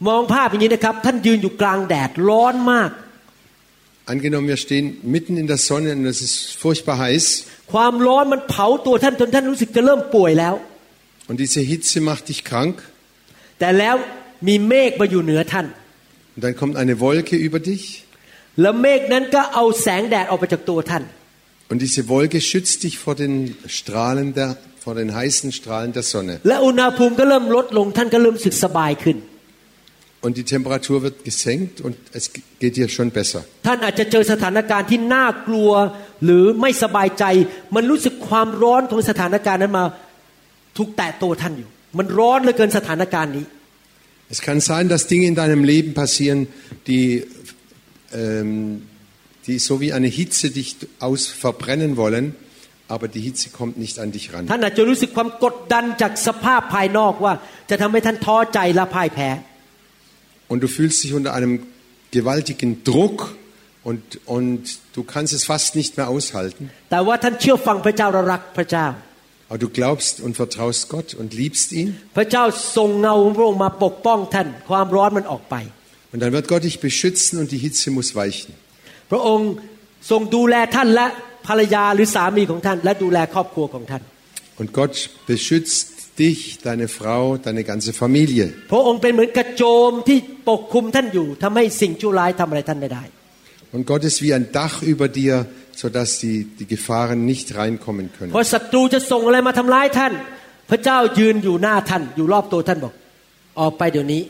[0.08, 2.92] มองภาพอย่างนี้นะครับ ท่านยืนอยู่กลางแดดร้อนมาก
[4.14, 7.26] Angenommen, wir stehen mitten in der Sonne und es ist furchtbar heiß.
[7.74, 10.56] ความร้อนมันเผาตัวท่านจนท่านรู้สึกจะเริ่มป่วยแล้ว
[11.30, 12.76] Und diese Hitze macht dich krank.
[13.60, 13.96] แต่แล้ว
[14.49, 15.67] มีเมฆมาอยู่เหนือท่าน
[16.35, 17.85] Und dann kommt eine Wolke über dich.
[18.61, 21.05] แล้วเมฆนั้นก็เอาแสงแดดออกไปจากตัวท่าน
[21.71, 23.35] Und diese Wolke schützt dich vor den
[23.79, 24.49] Strahlen der,
[24.85, 26.35] vor den heißen Strahlen der Sonne.
[26.49, 29.19] และอุณหภูมิก็เริ่มลดลงท่านก็เริ่มรู้สึกสบายขึ้น
[30.25, 32.25] Und die Temperatur wird gesenkt und es
[32.61, 33.41] geht dir schon besser.
[33.67, 35.71] ท่านอาจจะเจอสถานการณ์ที่น่ากลัว
[36.25, 37.25] หรือไม่สบายใจ
[37.75, 39.85] มันรู้สึกความร้อนของสถานการณ์นั้นมา
[40.77, 41.69] ถูกแตะตัวท่านอยู่
[41.99, 43.45] มันร้อนเหลือเกินสถานการณ์นี้
[44.29, 46.49] Es kann sein, dass Dinge in deinem Leben passieren,
[46.87, 47.25] die,
[48.13, 48.83] ähm,
[49.47, 52.35] die so wie eine Hitze dich aus verbrennen wollen,
[52.89, 54.49] aber die Hitze kommt nicht an dich ran.
[60.49, 61.65] Und du fühlst dich unter einem
[62.11, 63.37] gewaltigen Druck
[63.83, 66.71] und, und du kannst es fast nicht mehr aushalten.
[69.46, 71.88] แต่ว่าท่านเชื่อฟังพระเจ้าและรักพระเจ้า Aber du glaubst und vertraust Gott und liebst ihn.
[72.18, 72.44] พระเจ้า
[72.78, 75.56] ส่งเงาของพระองค์มาปกป้องท่าน ความร้อนมันออกไป
[76.14, 78.52] Und dann wird Gott dich beschützen und die Hitze muss weichen.
[79.12, 79.50] พระองค์
[80.12, 81.08] ทรงดูแลท่านและ
[81.48, 84.04] ภรรยาหรือสามีของท่าน และดูแลครอบครัวของท่าน
[84.60, 84.94] Und Gott
[85.32, 85.88] beschützt
[86.24, 88.46] dich, deine Frau, deine ganze Familie.
[88.72, 90.18] พระองค์เป็นเหมือนกระโจมที่
[90.50, 93.04] ปกคลุมท่านอยู่ทำให้สิ่งชั่วร้ายทำอะไรท่านไม่ได้
[93.76, 95.34] Und Gott ist wie ein Dach über dir,
[95.82, 98.32] sodass die, die Gefahren nicht reinkommen เพ können.
[98.36, 100.14] ราะศัตรูจะส่งอะไรมาทำร้ายท่าน
[100.70, 102.94] พระเจ้ายืนอยู่หน้าท่านอยู่รอบตัวท่านบอก
[103.60, 104.24] ออกไปเดี๋ยวนี้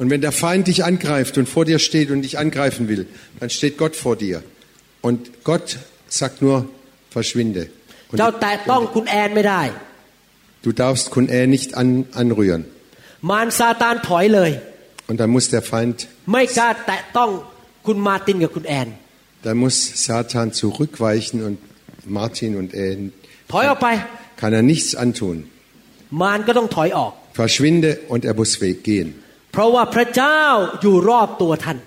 [0.00, 3.02] Und wenn der Feind dich angreift und vor dir steht und dich angreifen will,
[3.40, 4.36] dann steht Gott vor dir.
[5.06, 5.18] Und
[5.50, 5.66] Gott
[6.20, 6.56] sagt nur,
[7.16, 7.62] verschwinde.
[8.10, 9.62] Und เจ้าแตะต้องคุณแอนไม่ได้
[10.64, 11.88] du darfst Kun Er nicht an,
[12.22, 12.62] anrühren.
[13.30, 14.50] มารซาตานถอยเลย
[15.10, 15.96] Und dann muss der Feind,
[19.40, 23.88] ไม่กล้าแตะต้องคุณมาร์ตินกับคุณแอน dann muss Satan zurückweichen und Martin und er ถอยออกไป
[24.40, 25.36] kann er nichts antun.
[26.20, 29.08] มารก็ต้องถอยออก Verschwinde und er muss weggehen.
[29.52, 30.42] เพราะว่าพระเจ้า
[30.82, 31.78] อยู่รอบตัวท่าน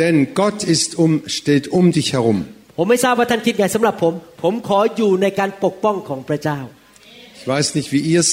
[0.00, 2.38] Denn Gott ist um, steht um dich herum.
[2.76, 6.58] ผมไม่ทราบว่าท่านคิดไงสำหรับผม ผมขออยู่ในการปกป้องของพระเจ้า
[7.38, 8.30] Ich weiß nicht, wie ihr es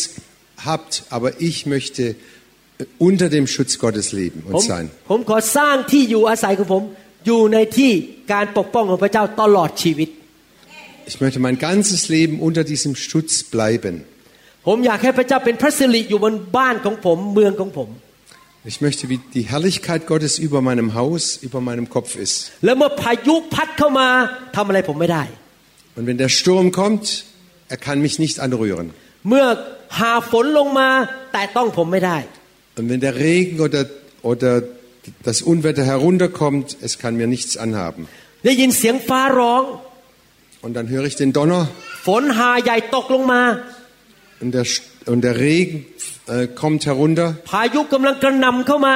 [0.69, 4.85] habt, aber ich möchte äh, unter dem Schutz Gottes leben ผม und sein.
[5.09, 6.83] ผมขอสร้างที่อยู่อาศัยของผม
[7.25, 7.91] อยู่ในที่
[8.33, 10.09] การปกป้องของพระเจ้าตลอดชีวิต
[11.11, 13.95] Ich möchte mein ganzes Leben unter diesem Schutz bleiben.
[14.67, 17.89] ผมอยากให้พระเจ้าเป็นพระสิริอยู่บนบ้านของผมเมืองของผม
[18.71, 22.35] Ich möchte, wie die Herrlichkeit Gottes über meinem Haus, über meinem Kopf ist.
[22.65, 24.07] แล้วเมื่อพายุพัดเข้ามา
[24.55, 25.23] ทำอะไรผมไม่ได้
[25.97, 27.05] Und wenn der Sturm kommt,
[27.73, 28.87] er kann mich nicht anrühren.
[29.29, 29.45] เมื่อ
[29.99, 30.89] หาฝนลงมา
[31.33, 32.17] แต่ต้องผมไม่ได้
[32.77, 33.81] Und wenn der Regen oder,
[34.31, 34.53] oder
[35.23, 38.01] das Unwetter herunterkommt, es kann mir nichts anhaben.
[38.45, 39.63] ได้ยินเสียงฟ้าร้อง
[40.65, 41.61] Und dann höre ich den Donner
[42.07, 43.41] ฝนหาใหญ่ตกลงมา
[44.43, 44.65] und der,
[45.11, 45.75] und der Regen
[46.27, 48.95] äh, kommt herunter พายุกำลังกระหน่ำเข้ามา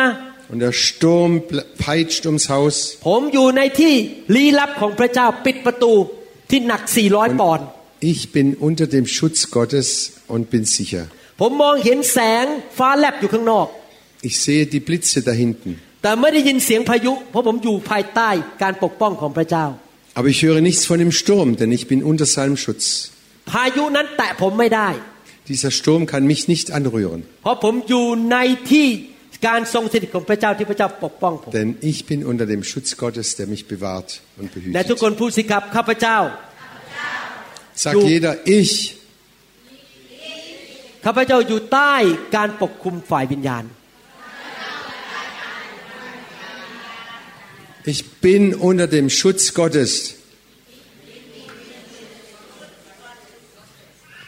[0.52, 2.76] und der Sturm ple- peitscht ums Haus.
[3.08, 3.93] ผมอยู่ในที่
[4.36, 5.93] ลี้ลับของพระเจ้าปิดประตู
[6.50, 7.67] ที่หนัก 400 ปอนด์
[8.13, 9.88] Ich bin unter dem Schutz Gottes
[10.34, 11.04] und bin sicher.
[11.39, 12.46] ผมมองเห็นแสง
[12.78, 13.67] ฟ้าแลบอยู่ข้างนอก
[14.30, 15.69] Ich sehe die Blitze da hinten.
[16.02, 18.30] แต่ไม่ได้ยินเสียงพายุ เพราะผมอยู่ภายใต้
[18.63, 19.65] การปกป้องของพระเจ้า
[20.17, 22.86] Aber ich höre nichts von dem Sturm, denn ich bin unter seinem Schutz.
[23.52, 24.89] พายุนั้นแตะผมไม่ได้
[25.52, 28.38] Dieser Sturm kann mich nicht anrühren, เพราะผมอยู่ใน
[28.72, 28.88] ที่
[29.48, 35.04] การทรงสถิตของพระเจ้าที่พระเจ้าปกป้องผม denn ich bin unter dem Schutz Gottes, der mich bewahrt und และทุก behütet.
[35.04, 36.17] คนพูดสิครับข้าพเจ้า
[37.84, 38.72] Sagt Du- jeder, ich,
[41.06, 41.93] ข้าพเจ้าอยู่ใต้
[42.36, 43.63] การปกคุมฝ่ายวิญญาณ
[47.86, 49.91] ich bin unter dem Schutz Gottes.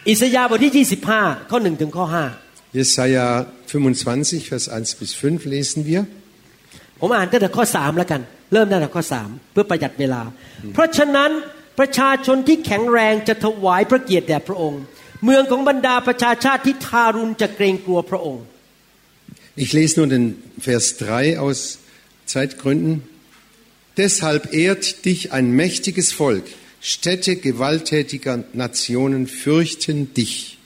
[0.09, 2.05] อิสยาห์บทที่ 25 ข้อ1ถึงข้อ
[2.77, 3.25] Jesaja
[3.67, 6.01] 25, Vers 1 bis 5 lesen wir.
[6.55, 8.21] 5 ผมอ่านตั้งแต่ข้อ 3 แล้วกัน
[8.53, 10.21] เริ่มตั้งแต่ข้อ 3 เพื่อประหยัดเวลา
[10.73, 11.31] เพราะฉะนั้น
[11.79, 14.81] ประชาชนที่แข็งแรงจะถวายพระเกียรติแด่พระองค์
[15.23, 18.43] เมืองของบรรดาประชาชาติที่ทารุณจะเกรงกลัวพระองค์
[19.63, 20.25] Ich lese nur den
[20.67, 21.59] Vers 3 aus
[22.33, 22.93] Zeitgründen.
[23.99, 26.43] Deshalb ehrt dich ein mächtiges Volk.
[26.81, 30.57] Städte gewalttätiger Nationen fürchten dich.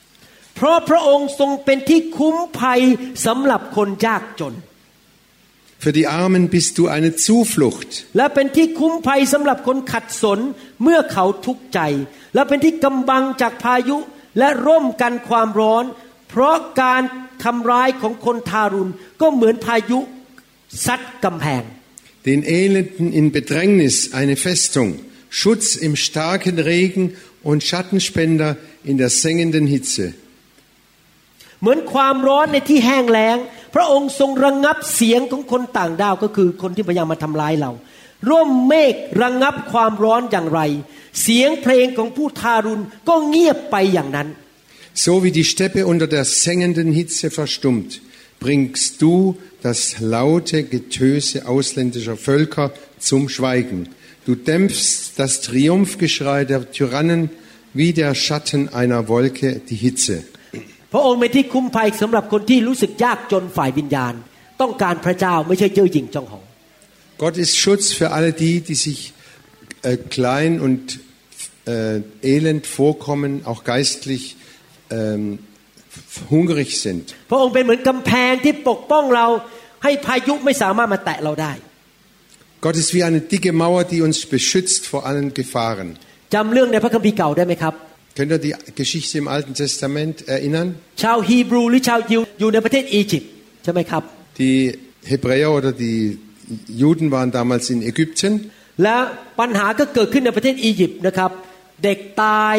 [0.56, 2.80] เพราะพระองค์ทรงเป็นที่คุ้มภัย
[3.26, 4.54] สำหรับคนยากจน
[5.82, 7.90] Für die Armen bist du eine Zuflucht.
[8.16, 10.38] และเป็นที่คุ้มภัยสำหรับคนขัดสน
[10.82, 11.80] เมื่อเขาทุกข์ใจ
[12.34, 13.96] และเป็นที่กำบังจากพายุ
[14.38, 15.84] และร่มกันความร้อน
[16.28, 17.02] เพราะการ
[17.44, 19.98] ทำร้ายของคนทารุณ ก็เหมือนพายุ
[20.86, 21.62] ซัดกำแพง
[22.26, 24.98] Den Elenden in Bedrängnis eine Festung.
[25.30, 30.14] Schutz im starken Regen und Schattenspender in der sengenden Hitze.
[31.62, 33.36] เหมือนความร้อนในที่แห้งแล้ง
[33.74, 37.70] พระองค์ทรงระงงับเสียงของคนต่างดาวก็คือคนที่พยายามมาทำร้ายเรา
[38.30, 40.60] ร่มเมฆระงงับความร้อนอย่างไร
[41.22, 44.28] เสียงเพลงของผู้ทารุณก็เงียบไปอย่างนั้น
[45.04, 47.90] So wie die Steppe unter der sengenden Hitze verstummt,
[48.44, 53.88] bringst du das laute Getöse ausländischer Völker zum Schweigen.
[54.26, 57.30] Du dämpfst das Triumphgeschrei der Tyrannen
[57.74, 60.24] wie der Schatten einer Wolke die Hitze.
[60.92, 64.14] พระองค์เป็นที่คุ้มภัยสำหรับคนที่รู้สึกยากจนฝ่ายวิญญาณ
[64.60, 66.44] ต้องการพระเจ้าไม่ใช่เย่อหยิ่งจองหอง
[67.22, 69.00] Gott ist Schutz für alle die, die sich
[69.82, 71.00] äh, klein und
[71.66, 74.22] äh, elend vorkommen, auch geistlich
[74.90, 75.38] ähm,
[76.32, 77.04] hungrig sind.
[77.30, 79.26] พระองค์เป็นเหมือนกำแพงที่ปกป้องเรา
[79.84, 81.52] ให้พายุไม่สามารถมาแตะเราได้
[82.64, 85.88] Gott ist wie eine dicke Mauer, die uns beschützt vor allen Gefahren.
[86.34, 87.74] จำเรื่องในพระคัมภีร์เก่าได้ไหมครับ
[88.16, 90.68] Könnt ihr die Geschichte im Alten Testament erinnern?
[91.02, 93.30] ชาวฮีบรูหรือชาวยิวอยู่ในประเทศอียิปต์
[93.62, 94.02] ใช่ไหมครับ
[94.40, 94.58] Die
[95.10, 96.00] Hebräer oder die
[96.82, 98.32] Juden waren damals in Ägypten
[98.82, 98.96] และ
[99.40, 101.30] ปัญหาก็เกิดขึ้นในประเทศอียิปต์นะครับ
[101.84, 102.56] เด็กตาย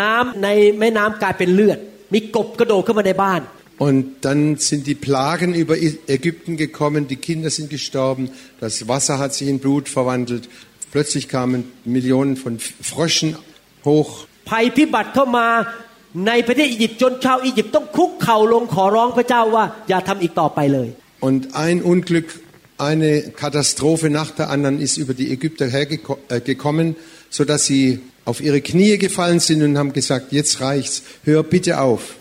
[0.00, 1.78] น้ำในแม่น้ำกลายเป็นเลือด
[2.12, 3.42] มีกบกระโดดเข้ามาในบ้าน
[3.86, 5.76] und dann sind die Plagen über
[6.16, 10.48] Ägypten gekommen, die Kinder sind gestorben, das Wasser hat sich in Blut verwandelt,
[10.92, 13.36] plötzlich kamen Millionen von Fröschen
[13.84, 14.10] hoch
[14.50, 15.48] ภัยพิบัติเข้ามา
[16.26, 20.88] ในประเทศอียิปต์จนชาวอียิปต์ต้องคุกเข่าลงขอร้องพระเจ้าว่าอย่าทำอีกต่อไปเลย
[21.28, 22.28] Und ein Unglück,
[22.90, 23.10] eine
[23.42, 26.88] Katastrophe nach der anderen ist über die Ägypter hergekommen,
[27.38, 27.84] sodass sie
[28.27, 32.15] auf ihre Knie gefallen sind und haben gesagt, jetzt reicht's, hör bitte auf.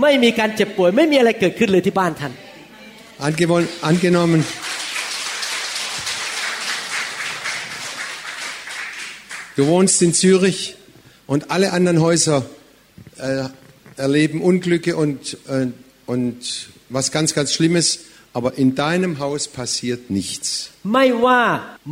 [0.02, 2.34] ไม่มีการเจ็บป่วย ไม่มีอะไรเกิดขึ้นเลยที่บ้านท่าน
[3.28, 4.42] Angewon- Angenommen,
[9.58, 10.76] du wohnst in Zürich
[11.28, 12.46] und alle anderen Häuser
[13.20, 13.44] äh,
[13.98, 15.68] erleben Unglücke und, äh,
[16.06, 18.00] und was ganz, ganz Schlimmes,
[18.38, 20.48] aber in deinem Haus passiert nichts.
[20.94, 21.42] ไม่ว่า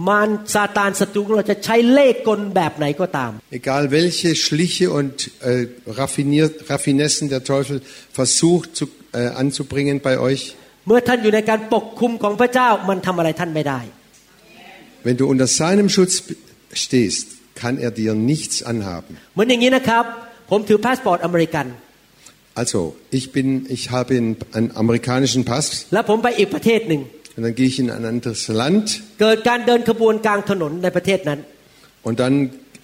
[0.07, 5.15] มารซาตานศัตรูของเราจะใช้เล่ห์กลแบบไหนก็ตาม Egal welche Schliche und
[5.49, 5.67] äh,
[6.01, 7.77] raffiniert, Raffinessen der Teufel
[8.19, 8.85] versucht zu,
[9.19, 10.41] äh, anzubringen bei euch,
[10.87, 13.79] เมื่อท่านอยู่ในการปกคุมของพระเจ้ามันทำอะไรท่านไม่ได้
[15.05, 16.13] wenn du unter seinem Schutz
[16.83, 17.25] stehst,
[17.61, 19.11] kann er dir nichts anhaben.
[19.33, 20.03] เหมือนอย่างนี้นะครับ
[20.49, 21.65] ผมถือพาสปอร์ตอเมริกัน
[22.61, 22.79] Also,
[23.19, 27.01] ich bin, ich habe einen, einen amerikanischen Pass แล้วผมไปอีกประเทศหนึ่ง
[27.37, 28.85] und dann gehe ich in ein anderes Land
[29.21, 31.39] เกิดการเดินขบวนกลางถนนในประเทศนั้น
[32.07, 32.35] und dann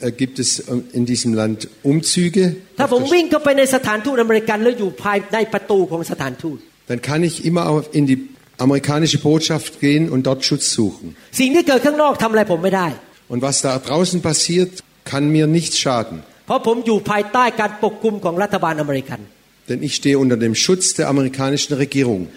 [0.05, 0.63] äh, gibt es äh,
[0.97, 1.59] in diesem Land
[1.91, 2.43] Umzüge.
[2.79, 6.57] ถ้า Auf ผม der Sch- วิ่งเข้าไปในสถานทูตอเมริกันแล้วอยู่ภายในประตูของสถานทูต
[6.89, 8.17] Dann kann ich immer auf- in die
[8.65, 11.05] amerikanische Botschaft gehen und dort Schutz suchen.
[11.39, 12.87] สิ่งที่เกิดข้างนอกทำอะไรผมไม่ได้
[13.33, 14.71] Und was da draußen passiert,
[15.11, 16.17] kann mir nichts schaden.
[16.47, 19.19] เพราะผมอยู่ภายใต้การปกคุมของรัฐบาลอเมริกัน
[19.68, 22.28] denn ich stehe unter dem Schutz der amerikanischen Regierung.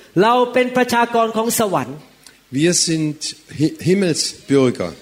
[2.51, 3.35] Wir sind
[3.79, 4.93] Himmelsbürger.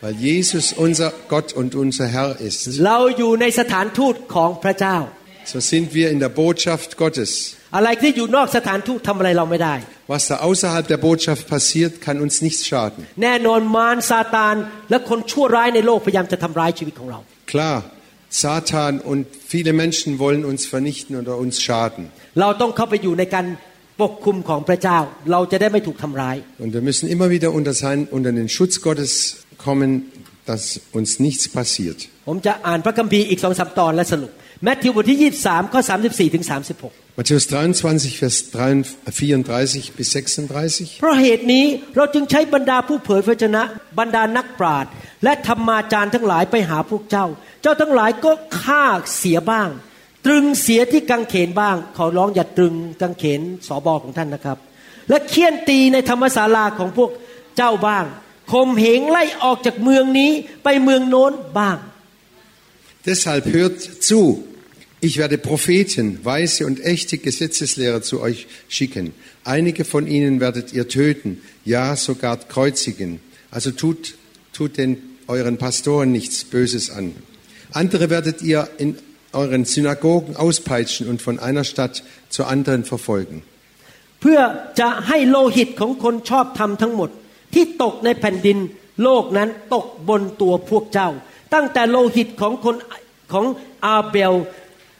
[0.00, 2.64] Weil Jesus unser Gott und unser Herr ist.
[5.44, 7.56] So sind wir in der Botschaft Gottes.
[10.06, 13.06] Was da außerhalb der Botschaft passiert, kann uns nichts schaden.
[17.46, 17.84] Klar,
[18.43, 22.03] Satan und viele Menschen wollen uns vernichten oder uns schaden.
[22.41, 23.45] เราต้องเข้าไปอยู่ในการ
[24.01, 24.97] ปกคุมของพระเจ้า
[25.31, 29.11] เราจะได้ไม่ถูกทำร้าย Und wir müssen immer wieder unter, sein, unter den Schutz Gottes
[29.65, 29.89] kommen,
[30.49, 30.61] dass
[30.97, 31.99] uns nichts passiert.
[32.27, 34.31] ผมจะอ่านพระคัมภีร์อีกสองสามตอนและสรุป
[34.63, 36.45] แมทธิวบทที่ 23 ข้อ 34ถึง
[36.81, 41.00] 36 Matthäus 23, Vers 34 bis 36.
[41.00, 41.64] เพราะเหตุนี้
[41.96, 43.62] เราจึงใช้บรรดาผู้เผยพระชนะ
[43.98, 44.90] บรรดานักปราชญ์
[45.24, 47.26] และธรรมาจารย์ทั้งหลายไปหาพวกเจ้า
[47.62, 48.84] เจ้าทั้งหลายก็ฆ่า
[49.16, 49.68] เสียบ้าง
[50.26, 54.58] ตรึงเสียที่กังเขนบ้าง ขอร้องอย่าตรึงกังเขนสอบอของท่านนะครับ
[55.08, 57.10] และเคี่ยนตีในธรรมศาลาของพวก
[57.56, 58.04] เจ้าบ้าง
[58.52, 60.30] ข่มเหงไล่ออกจากเมืองนี้
[60.64, 61.78] ไปเมืองโน้นบ้าง
[63.08, 64.20] Deshalb hört zu.
[65.05, 69.13] Ich werde Propheten, weise und echte Gesetzeslehrer zu euch schicken.
[69.43, 73.19] Einige von ihnen werdet ihr töten, ja sogar kreuzigen.
[73.49, 74.15] Also tut,
[74.53, 77.15] tut den euren Pastoren nichts Böses an.
[77.71, 78.95] Andere werdet ihr in
[79.33, 83.43] euren Synagogen auspeitschen und von einer Stadt zur anderen verfolgen.
[84.21, 84.41] เพื่อ
[84.79, 87.09] จะให้โลหิตของคนชอบธรรมทั้งหมด
[87.53, 88.57] ที่ตกในแผ่นดิน
[89.03, 91.09] โลกนั้นตกบนตัวพวกเจ้า
[91.53, 92.75] ตั้งแต่โลหิตของคน
[93.33, 93.45] ของ
[93.85, 94.33] อาเบล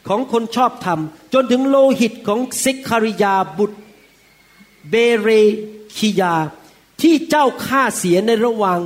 [0.08, 1.00] ของคนชอบธรรม
[1.34, 3.78] จนถึงโลหิตของซิคาริยาบุตร
[4.90, 5.30] เบเร
[5.98, 6.36] คิยา
[7.02, 8.80] ที่เจ้าฆ่าเสียในระหว่าง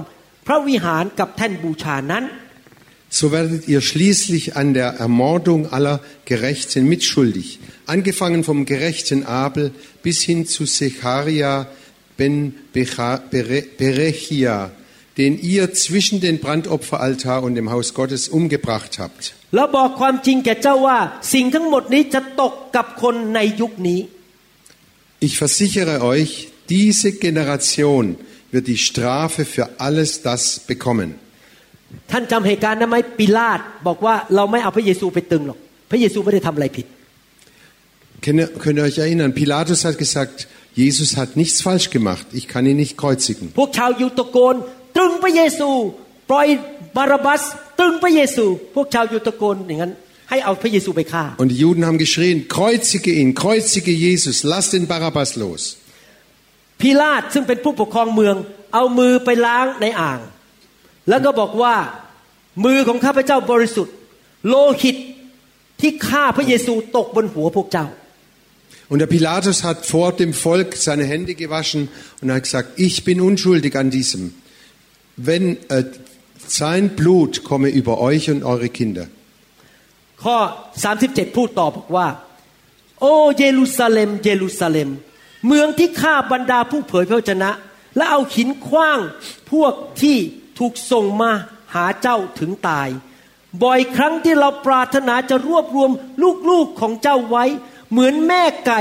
[0.45, 2.25] พระวิหารกับแท่นบูชานั้น
[3.17, 9.71] So werdet ihr schließlich an der Ermordung aller Gerechten mitschuldig, angefangen vom gerechten Abel
[10.03, 11.67] bis hin zu Secharia
[12.17, 12.35] ben
[12.73, 14.71] Becha- Bere- Berechia,
[15.17, 19.23] den ihr zwischen den Brandopferaltar und dem Haus Gottes umgebracht habt.
[19.55, 20.99] แล้วบอกความจริงแก่เจ้าว่า
[21.33, 23.99] สิ่งทั้งหมดนี้จะตกกับคนในยุคนี้
[25.27, 26.31] Ich versichere euch,
[26.75, 28.03] diese Generation
[28.53, 30.41] wird die Strafe für alles das
[30.71, 31.09] bekommen.
[32.11, 35.59] ท่านจำเหตุการณ์ได้ไหมปิลาตบอกว่าเราไม่เอาพระเยซูไปตึงหรอก
[35.91, 36.87] พระเยซูไม่ได้ทำอะไรผิด
[38.25, 39.31] Könnt ihr, könnt ihr euch erinnern?
[39.35, 43.45] Pilatus hat gesagt, Jesus hat nichts falsch gemacht, ich kann ihn nicht kreuzigen.
[43.59, 44.55] พวกชาวยิวตะโกน
[44.96, 45.70] ตรึงพระเยซู
[46.30, 46.48] ปล่อย
[46.96, 47.42] บาราบัส
[47.78, 49.94] ตรึงพระเยซู พวกชาวยูตะโกนอย่างนั้น
[50.32, 55.76] Und die Juden haben geschrien, kreuzige ihn, kreuzige Jesus, lass den Barabbas los.
[56.78, 57.36] Pilat,
[68.88, 71.88] und der Pilatus hat vor dem Volk seine Hände gewaschen
[72.20, 74.34] und hat gesagt, ich bin unschuldig an diesem.
[75.16, 75.84] Wenn äh,
[76.46, 79.06] sein Blut komme über euch und eure Kinder.
[80.24, 80.38] ข้อ
[80.90, 82.08] 37 พูดต่อบอกว่า
[83.00, 84.88] โอ้เยรูซาเล็ม เยรูซาเล็ม
[85.46, 87.50] เมืองที่ฆ่าบรรดาผู้เผยพระวจนะ
[87.96, 89.00] และเอาหินขว้าง
[89.50, 90.16] พวกที่
[90.58, 91.30] ถูกส่งมา
[91.74, 92.88] หาเจ้าถึงตาย
[93.62, 95.90] บ่อยครั้งที่เราปรารถนาจะรวบรวม
[96.50, 97.44] ลูกๆของเจ้าไว้
[97.90, 98.80] เหมือนแม่ไก่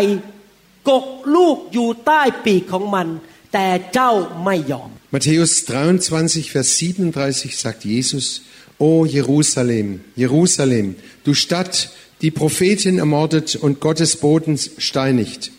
[0.90, 1.06] กก
[1.36, 3.08] ลูกอยู่ใต้ปีกของมัน
[3.54, 4.12] แต่เจ้า
[4.44, 8.43] ไม่ยอม Matthäus 23, Vers 37 sagt Jesus,
[8.79, 11.91] O Jerusalem, Jerusalem, du Stadt,
[12.23, 15.53] die Propheten ermordet und Gottes Boden steinigt.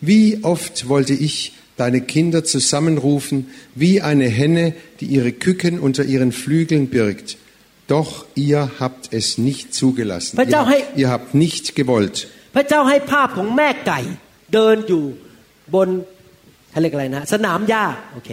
[0.00, 6.30] Wie oft wollte ich deine Kinder zusammenrufen, wie eine Henne, die ihre Küken unter ihren
[6.30, 7.38] Flügeln birgt.
[7.86, 10.38] Doch ihr habt es nicht zugelassen.
[10.38, 10.66] Ihr,
[10.96, 12.28] ihr habt nicht gewollt.
[12.56, 14.00] พระเจ้าให้ภาพของแม่ไก่
[14.54, 15.04] เดินอยู่
[15.74, 15.88] บน
[16.70, 18.30] เขาเรียกอะไรนะ สนามหญ้าโอเค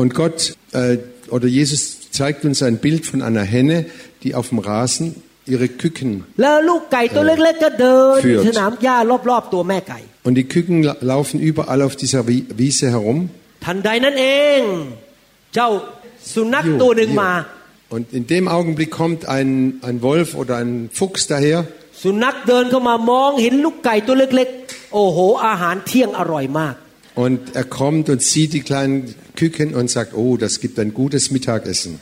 [0.00, 0.38] Und Gott
[0.72, 0.98] äh,
[1.36, 1.82] oder Jesus
[2.18, 3.76] zeigt uns ein Bild von einer Henne,
[4.22, 5.06] die auf dem Rasen
[5.52, 6.12] ihre Küken
[6.42, 8.96] แล้วลูกไก่ตัวเล็กๆก็เดินอยู่ führt สนามหญ้า
[9.30, 13.18] รอบๆตัวแม่ไก่ und die Küken la- laufen überall auf dieser Wi- Wiese herum.
[13.64, 14.26] ทันใดนั้นเอ
[14.58, 14.60] ง
[15.54, 15.68] เจ้า
[16.34, 17.20] สุนัข Jo, ตัวหนึ่ง jo.
[17.22, 17.32] มา
[17.94, 19.48] Und in dem Augenblick kommt ein,
[19.88, 21.58] ein Wolf oder ein Fuchs daher
[22.02, 26.74] สุนัขเดินเข้ามามองเห็นลูกไก่ตัวเล็กๆ โอ้โห อาหารเที่ยงอร่อยมาก
[27.24, 28.96] und er kommt und sieht die kleinen
[29.41, 31.99] Küken und sagt, oh, das gibt ein gutes Mittagessen.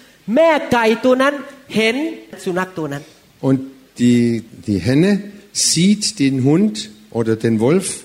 [3.47, 3.59] Und
[3.97, 5.11] die, die Henne
[5.53, 8.03] sieht den Hund oder den Wolf.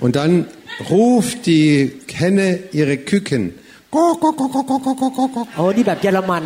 [0.00, 0.46] Und dann
[0.90, 3.54] ruft die Henne ihre Küken.
[3.90, 6.42] Oh, die แบบเยอรมัน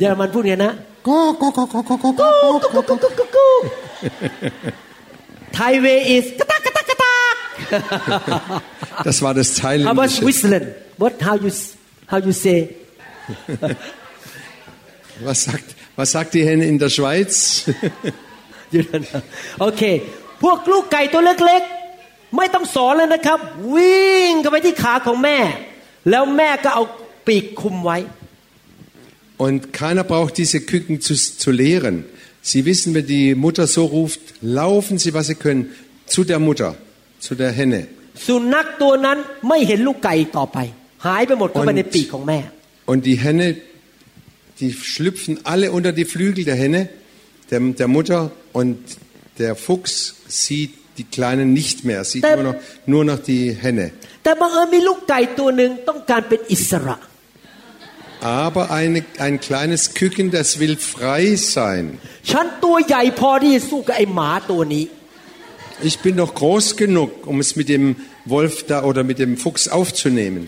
[0.00, 0.72] เยอรมันพูดไงนะ
[1.06, 3.46] Go, go, go, go, go, go, go, go, go, go, go.
[5.54, 7.36] ไทยเวอิสกะตักกะตักกะตัก
[9.06, 10.20] Das war das How about Thailändische.
[10.22, 10.66] Switzerland
[11.02, 11.50] What how you
[12.12, 12.58] how you say
[15.26, 17.32] Was sagt, was sagt die Henne in der Schweiz?
[18.74, 19.22] You don't know.
[19.60, 19.82] โอเค
[20.42, 23.38] พวกลูกไก่ตัวเล็กๆ ไม่ต้องสอนเลยนะครับ
[23.74, 25.38] วิ่งเข้าไปที่ขาของแม่
[26.10, 26.82] แล้วแม่ก็เอา
[27.26, 27.98] ปีกคุมไว้
[29.36, 32.04] Und keiner braucht diese Küken zu, zu lehren.
[32.42, 35.70] Sie wissen, wenn die Mutter so ruft, laufen sie, was sie können,
[36.06, 36.76] zu der Mutter,
[37.18, 37.86] zu der Henne.
[42.86, 43.56] Und, und die Henne,
[44.60, 46.88] die schlüpfen alle unter die Flügel der Henne,
[47.50, 48.78] der, der Mutter, und
[49.38, 52.54] der Fuchs sieht die Kleinen nicht mehr, sieht nur noch,
[52.86, 53.90] nur noch die Henne
[58.24, 61.98] aber eine, ein kleines Küken, das will frei sein.
[65.82, 69.68] Ich bin doch groß genug, um es mit dem Wolf da oder mit dem Fuchs
[69.68, 70.46] aufzunehmen.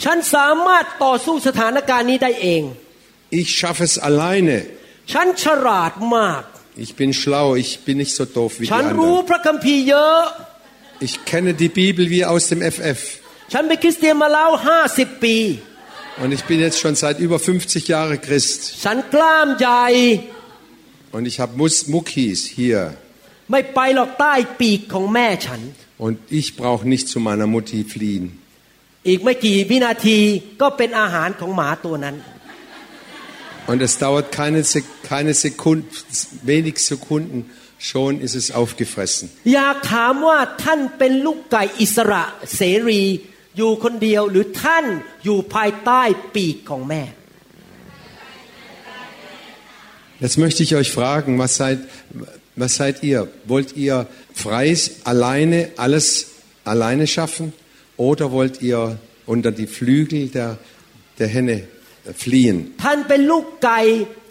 [3.29, 4.67] Ich schaffe es alleine.
[6.77, 9.25] Ich bin schlau, ich bin nicht so doof wie die anderen.
[11.01, 13.21] Ich kenne die Bibel wie aus dem FF.
[13.53, 14.51] ฉันเป็นคริสเตียนมาแล้ว
[14.87, 15.37] 50ปี
[16.22, 18.60] Und ich bin jetzt schon seit über 50 Jahren Christ.
[18.86, 19.86] ฉันกล้ามใหญ่
[21.16, 22.82] Und ich habe Mus- Muckis hier.
[23.52, 25.62] ไม่ไปหรอกใต้ปีกของแม่ฉัน
[26.06, 28.26] Und ich brauche nicht zu meiner Mutti fliehen.
[29.08, 30.20] อีกไม่กี่วินาที
[30.62, 32.16] ก็เป็นอาหารของหมาตัวนั้น
[33.72, 35.88] Und es dauert keine, Sek keine Sekunden,
[36.52, 37.38] wenig Sekunden,
[37.90, 39.26] schon ist es aufgefressen.
[39.56, 42.24] อยากถามว่าท่านเป็นลูกไก่อิสระ
[42.56, 43.04] เสรี
[43.58, 44.86] อยู่คนเดียวหรือท่าน
[45.24, 46.02] อยู่ภายใต้
[46.36, 47.04] ปีกของแม่
[50.24, 51.80] Jetzt möchte ich euch fragen, was seid,
[52.56, 53.28] was seid ihr?
[53.46, 56.08] Wollt ihr frei alleine alles
[56.64, 57.54] alleine schaffen
[57.98, 60.60] oder wollt ihr unter die Flügel der,
[61.18, 61.58] der Henne
[62.24, 62.58] fliehen?
[62.84, 63.80] ท่านเป็นลูกไก่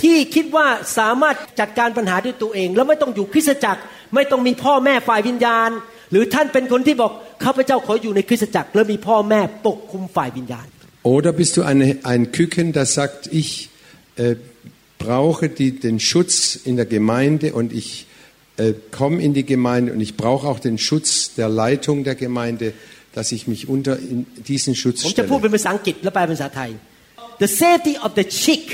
[0.02, 0.66] ที่คิดว่า
[0.98, 3.82] สามารถจัดการปัญหาด้วยตัวเอง แล้วไม่ต้องอยู่คริสตจักร
[4.14, 5.70] ไม่ต้องมีพ่อแม่ฝ่ายวิญญาณ
[6.11, 7.12] หรือท่านเป็นคนที่บอก
[7.44, 10.66] ข้าพเจ้าขออยู่ในคริสตจักร แล้วมีพ่อแม่ปกคุมฝ่ายวิญญาณ
[11.02, 13.70] Oder bist du eine, ein Küken, das sagt, ich
[14.16, 14.36] äh,
[14.98, 18.06] brauche die, den Schutz in der Gemeinde und ich
[18.58, 22.74] äh, komme in die Gemeinde und ich brauche auch den Schutz der Leitung der Gemeinde,
[23.14, 25.42] dass ich mich unter in diesen Schutz ผมจะพูด stelle.
[25.42, 26.70] เป็นภาษาอังกฤษและแปลเป็นภาษาไทย
[27.44, 28.64] The safety of the chick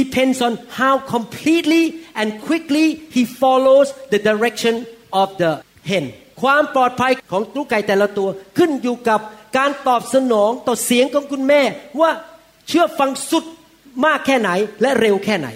[0.00, 1.84] depends on how completely
[2.20, 2.86] and quickly
[3.16, 4.74] he follows the direction
[5.22, 5.52] of the
[5.90, 6.04] hen
[6.42, 8.28] ความปลอดภัยของลูกไก่แต่ละตัว
[8.58, 9.20] ขึ้นอยู่กับ
[9.56, 11.62] การตอบสนองต่อเสียงของคุณแม่
[12.00, 12.10] ว่า
[12.68, 13.44] เชื่อฟังสุด
[14.04, 14.50] มากแค่ไหน
[14.82, 15.50] และเร็วแค่ไหน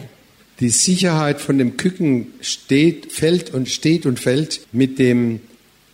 [0.61, 5.41] Die Sicherheit von dem Küken steht, fällt und steht und fällt mit dem,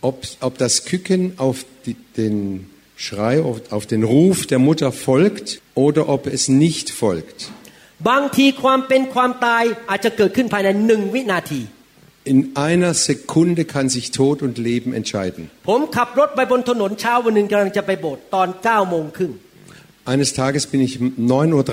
[0.01, 5.61] ob, ob das Küken auf die, den Schrei, auf, auf den Ruf der Mutter folgt
[5.73, 7.49] oder ob es nicht folgt.
[12.25, 15.41] In einer Sekunde kann sich Tod und Leben entscheiden.
[15.69, 19.33] ผมขับรถไปบนถนนเช้าวันหนึ่งกำลังจะไปโบสถ์ตอน9โมงครึ่ง
[20.11, 21.65] Eines Tages bin ich um 9.30 Uhr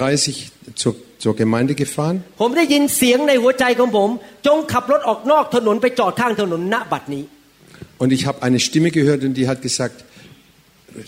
[0.80, 4.08] zur, zur Gemeinde gefahren ผมได้ยินเสียงในหัวใจของผม
[4.46, 7.24] จงขับรถออกนอกถนนไปจอดข้างถนนณบัดนี้
[8.02, 10.04] und ich habe eine Stimme gehört und die hat gesagt,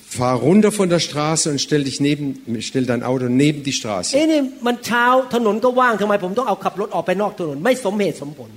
[0.08, 2.26] fahr runter von der Straße und stell dich neben,
[2.60, 4.10] stell dein Auto neben die Straße.
[4.14, 5.04] เอ้นี่มันเช้า
[5.34, 8.50] ถนนก็ว่างทำไมผมต้องเอาขับรถออกไปนอกถนน ไม่สมเหตุสมผล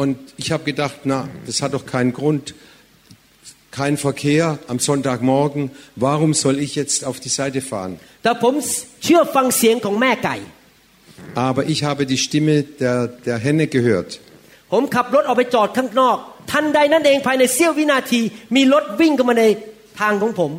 [0.00, 2.54] Und ich habe gedacht, na, das hat doch keinen Grund,
[3.70, 7.92] kein Verkehr am Sonntagmorgen, warum soll ich jetzt auf die Seite fahren?
[8.22, 8.54] แต่ผม
[9.04, 10.36] เชื่อฟังเสียงของแม่ไก่
[11.48, 14.10] Aber ich habe die Stimme der, der Henne gehört.
[14.72, 16.16] ผมขับรถออกไปจอดข้างนอก
[16.50, 18.20] ทันใดนั้นเองภายในเสี้ยววินาที
[18.56, 19.44] มีรถวิ่งเข้ามาใน
[20.00, 20.50] ทางของผม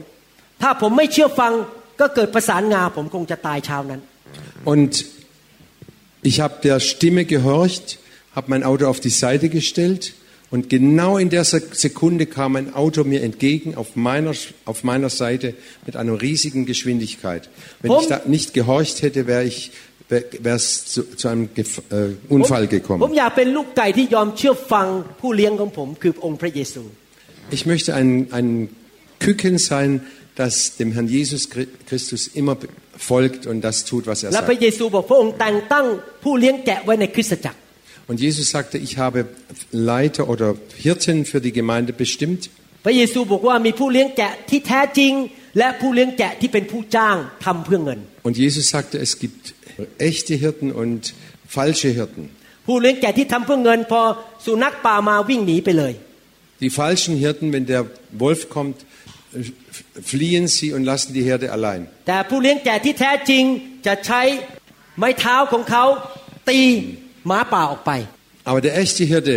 [0.62, 1.54] ถ้าผมไม่เชื่อฟัง
[2.00, 4.02] ก็เกิดประสานงาผมคงจะตายเช้านั้น
[4.72, 4.94] Und
[6.30, 7.88] ich habe der Stimme gehorcht,
[8.35, 10.15] habe mein Auto auf die Seite gestellt
[10.51, 14.35] und genau in der Sekunde kam ein Auto mir entgegen auf meiner,
[14.67, 15.55] auf meiner Seite
[15.87, 17.49] mit einer riesigen Geschwindigkeit.
[17.81, 19.73] Wenn um, ich da nicht gehorcht hätte, wäre ich
[20.09, 23.03] wäre es zu, zu einem Gef äh, Unfall gekommen.
[27.51, 28.69] Ich möchte ein, ein
[29.21, 30.03] Küken sein,
[30.35, 31.49] das dem Herrn Jesus
[31.87, 32.59] Christus immer
[32.97, 34.43] folgt und das tut, was er sagt.
[38.02, 42.42] เยซูบอกพระองค์แต่งตั้งผู้เลี้ยงแกะไว้ในคริสตจักร Und Jesus sagte, ich habe Leiter oder Hirten für die Gemeinde bestimmt.
[42.86, 45.14] พระเยซูบอกว่ามีผู้เลี้ยงแกะที่แท้จริง
[45.58, 49.44] และผู้เลี้ยงแกะที่เป็นผู้จ้างทำเพื่อเงิน Und Jesus sagte, es gibt
[50.10, 51.02] echte Hirten und
[51.56, 52.24] falsche Hirten.
[52.68, 54.02] ผู้เลี้ยงแกะที่ทำเพื่อเงิน พอ
[54.46, 55.94] สุนัขป่ามาวิ่งหนีไปเลย
[56.64, 57.84] Die falschen Hirten, wenn der
[58.24, 58.78] Wolf kommt,
[60.12, 61.82] fliehen sie und lassen die Herde allein.
[62.08, 63.44] แต่ผู้เลี้ยงแกะที่แท้จริง
[63.86, 64.22] จะใช้
[64.98, 65.84] ไม้เท้าของเขา
[66.50, 66.60] ตี
[67.28, 67.92] หมาป่าออกไป
[68.50, 69.36] Aber der echte Hirte,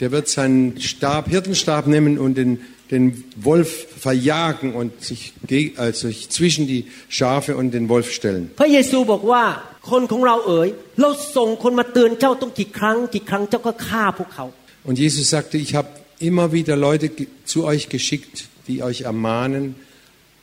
[0.00, 2.50] der wird seinen Stab, Hirtenstab nehmen und den,
[2.90, 3.04] den
[3.50, 3.70] Wolf
[4.06, 6.82] verjagen und sich, ge- also sich zwischen die
[7.18, 8.42] Schafe und den Wolf stellen.
[8.60, 9.44] พระเยซูบอกว่า
[9.90, 10.68] คนของเราเอ๋ย
[11.00, 14.44] เราส่งคนมาเตือนเจ้าต้องกี่ครั้งกี่ครั้งเจ้าก็ฆ่าพวกเขา
[14.88, 15.88] Und Jesus sagte, ich habe
[16.28, 18.34] immer wieder Leute ge- zu euch geschickt,
[18.68, 19.64] die euch ermahnen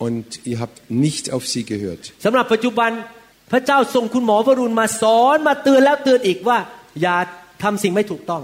[0.06, 2.04] und ihr habt nicht auf sie gehört.
[2.26, 2.92] สำหรับปัจจุบัน
[3.52, 6.60] พระเจ้าส่งคุณหมอวรุณมาสอนมาเตือนแล้วเตือนอีกว่า
[7.02, 7.18] อย่า
[7.64, 8.44] ทำสิ่งไม่ถูกต้อง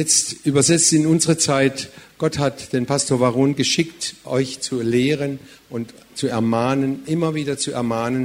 [0.00, 1.88] Jetzt übersetzt in unsere Zeit,
[2.18, 5.38] Gott hat den Pastor Varun geschickt, euch zu lehren
[5.70, 8.24] und zu ermahnen, immer wieder zu ermahnen.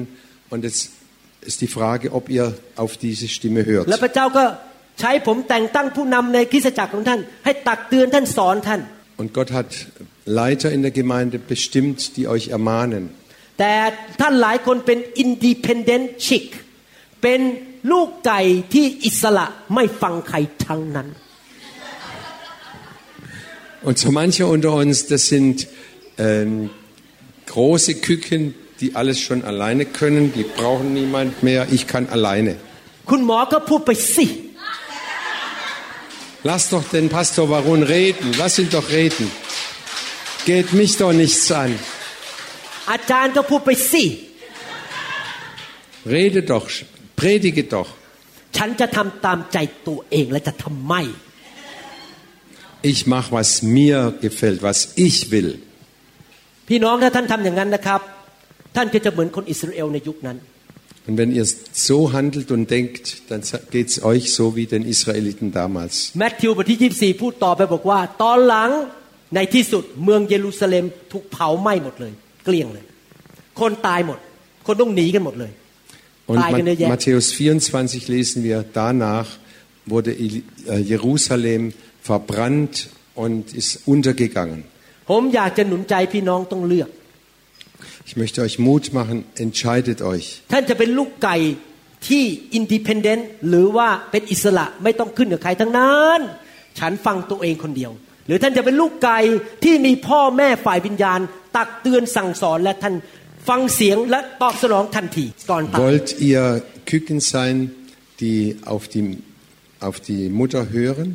[0.49, 0.89] Und jetzt
[1.41, 4.03] ist die Frage, ob ihr auf diese Stimme และ hört.
[4.03, 4.45] พระเจ้าก็
[4.99, 8.81] ใช้ผมแต่งตั้งผู้นำในคริสตจักรของท่าน ให้ตักเตือนท่านสอนท่าน
[9.21, 9.69] Und Gott hat
[10.25, 13.03] Leiter in der Gemeinde bestimmt, die euch ermahnen.
[13.59, 13.73] แต่
[14.21, 16.47] ท่านหลายคนเป็น independent chick
[17.21, 17.39] เป็น
[17.91, 18.41] ลูกไก่
[18.73, 21.09] ที่อิสระไม่ฟังใครทั้งนั้น
[23.87, 25.67] Und so manche unter uns, das sind
[26.17, 26.69] ähm,
[27.47, 32.53] große Küken, die alles schon alleine können, die brauchen niemand mehr, ich kann alleine.
[33.09, 34.25] คุณหมอก็พูดไปสิ
[36.49, 39.25] Lass doch den Pastor Varun reden, lass ihn doch reden.
[40.49, 41.71] Geht mich doch nichts an.
[42.91, 44.03] อาจารย์ก็พูดไปสิ
[46.15, 46.65] Rede doch,
[47.20, 47.88] predige doch.
[48.56, 51.02] ฉันจะทำตามใจตัวเองและจะทำไม่
[52.92, 55.50] Ich mache, was mir gefällt, was ich will.
[56.68, 58.00] พี่น้องถ้าท่านทำอย่างนั้นนะครับ
[58.76, 60.38] ท่านก็จะเหมือนคนอิสราเอลในยุคนั้น
[61.08, 61.46] Und wenn ihr
[61.88, 63.40] so handelt und denkt, dann
[63.74, 65.94] geht es euch so wie den Israeliten damals.
[66.18, 68.70] แมทธิวบทที่24พูดต่อไปบอกว่า ตอนหลัง
[69.34, 72.12] ในที่สุดเมืองเยรูซาเล็มถูกเผาไหม้หมดเลย
[72.44, 72.84] เกลี้ยงเลย
[73.60, 74.18] คนตายหมด
[74.66, 75.52] คนต้องหนีกันหมดเลย
[76.31, 79.27] Und Eigene Ma- Jä- Matthäus 24 lesen wir, danach
[79.85, 81.61] wurde Il- äh, Jerusalem
[82.09, 82.75] verbrannt
[83.23, 84.59] und ist untergegangen.
[85.09, 86.89] ผมอยากจะหนุนใจพี่น้องต้องเลือก
[88.09, 90.25] Ich möchte euch Mut machen, entscheidet euch.
[90.51, 91.37] ท่านจะเป็นลูกไก่
[92.07, 92.23] ที่
[92.53, 96.19] อินดิเพนเดนต์หรือว่าเป็นอิสระไม่ต้องขึ้นกับใครทั้งนั้น
[96.79, 97.91] ฉันฟังตัวเองคนเดียว
[98.27, 99.19] หรือท่านจะเป็นลูกไก่
[99.63, 101.19] ที่มีพ่อแม่ฝ่ายวิญญาณ
[101.55, 102.95] ตักเตือนสั่งสอนและท่าน
[103.47, 106.43] ฟังเสียงและตอบสนองทันทีก่อนตาย Wollt ihr
[106.89, 107.55] Küken sein,
[108.21, 108.39] die
[108.73, 109.03] auf die,
[109.87, 111.09] auf die Mutter hören?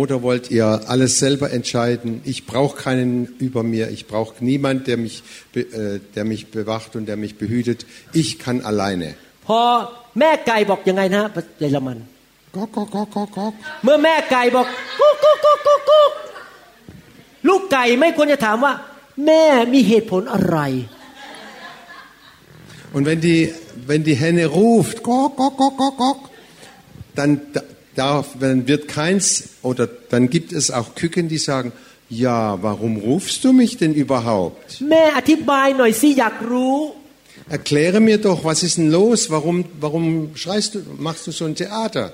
[0.00, 2.10] Oder wollt ihr alles selber entscheiden?
[2.32, 3.12] Ich brauche keinen
[3.46, 3.84] über mir.
[3.96, 5.16] Ich brauche niemand, der mich,
[5.54, 7.80] be- äh, der mich bewacht und der mich behütet.
[8.22, 9.08] Ich kann alleine.
[9.46, 9.60] พอ
[10.18, 11.28] แม่ไก่บอกยังไงนะฮะ
[11.60, 11.98] เยอรมัน
[12.56, 13.52] Gok, gok, gok, gok, gok.
[13.84, 14.66] เมื่อแม่ไก่บอก
[14.98, 16.12] กุ๊กกุ๊กกุ๊กกุ๊กกุ๊ก
[17.48, 18.72] ลูกไก่ไม่ควรจะถามว่า
[19.26, 20.58] แม่มีเหตุผลอะไร
[22.93, 23.53] und wenn die,
[23.85, 26.29] wenn die Henne ruft, gok, gok, gok, gok, gok,
[27.15, 27.41] dann,
[27.95, 31.71] darf, dann wird keins, oder dann gibt es auch Küken, die sagen,
[32.09, 34.81] ja, warum rufst du mich denn überhaupt?
[37.47, 39.29] Erkläre mir doch, was ist denn los?
[39.29, 42.13] Warum, warum schreist du, machst du so ein Theater?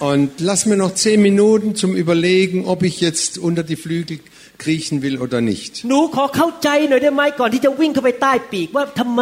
[0.00, 4.20] Und lass mir noch zehn Minuten zum Überlegen, ob ich jetzt unter die Flügel
[4.63, 5.71] kriechen will oder nicht.
[5.89, 9.21] หนูขอเข้าใจหน่อยได้ไหมก่อนที่จะวิ่งเข้าไปใต้ปีกว่าทำไม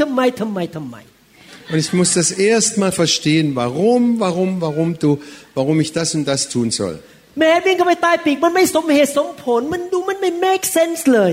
[0.00, 0.96] ทำไมทำไมทำไม
[1.70, 5.10] Und ich muss das erst mal verstehen, warum, warum, warum du,
[5.54, 6.96] warum ich das und das tun soll.
[7.38, 11.32] แม้วิ่งเข้าไปใต้ปีกมันไม่สมเหตุสมผล มันดูมันไม่ make sense เลย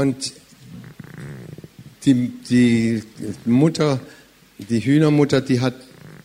[0.00, 0.18] Und
[2.04, 2.14] die,
[2.50, 3.02] die
[3.44, 4.00] Mutter,
[4.58, 5.74] die Hühnermutter, die hat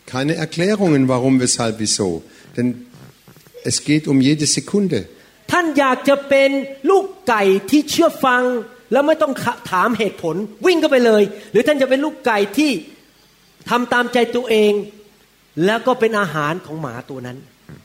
[0.06, 2.22] keine Erklärungen, warum, weshalb, wieso.
[2.56, 2.86] Denn
[3.64, 5.08] es geht um jede Sekunde.
[5.51, 6.49] ท่านอยากจะเป็น
[6.89, 8.43] ลูกไก่ที่เชื่อฟัง
[8.91, 9.33] แล้วไม่ต้อง
[9.71, 10.35] ถามเหตุผล
[10.65, 12.71] วิ่งเข้าไปเลย หรือท่านจะเป็นลูกไก่ที่
[13.69, 14.73] ทำตามใจตัวเอง
[15.65, 17.37] แล้วก็เป็นอาหารของหมาตัวนั้น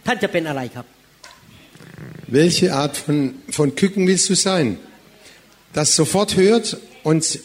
[0.06, 0.86] ท่านจะเป็นอะไรครับ
[2.30, 4.78] Welche Art von, von Küken willst du sein?
[5.72, 7.38] Das sofort hört und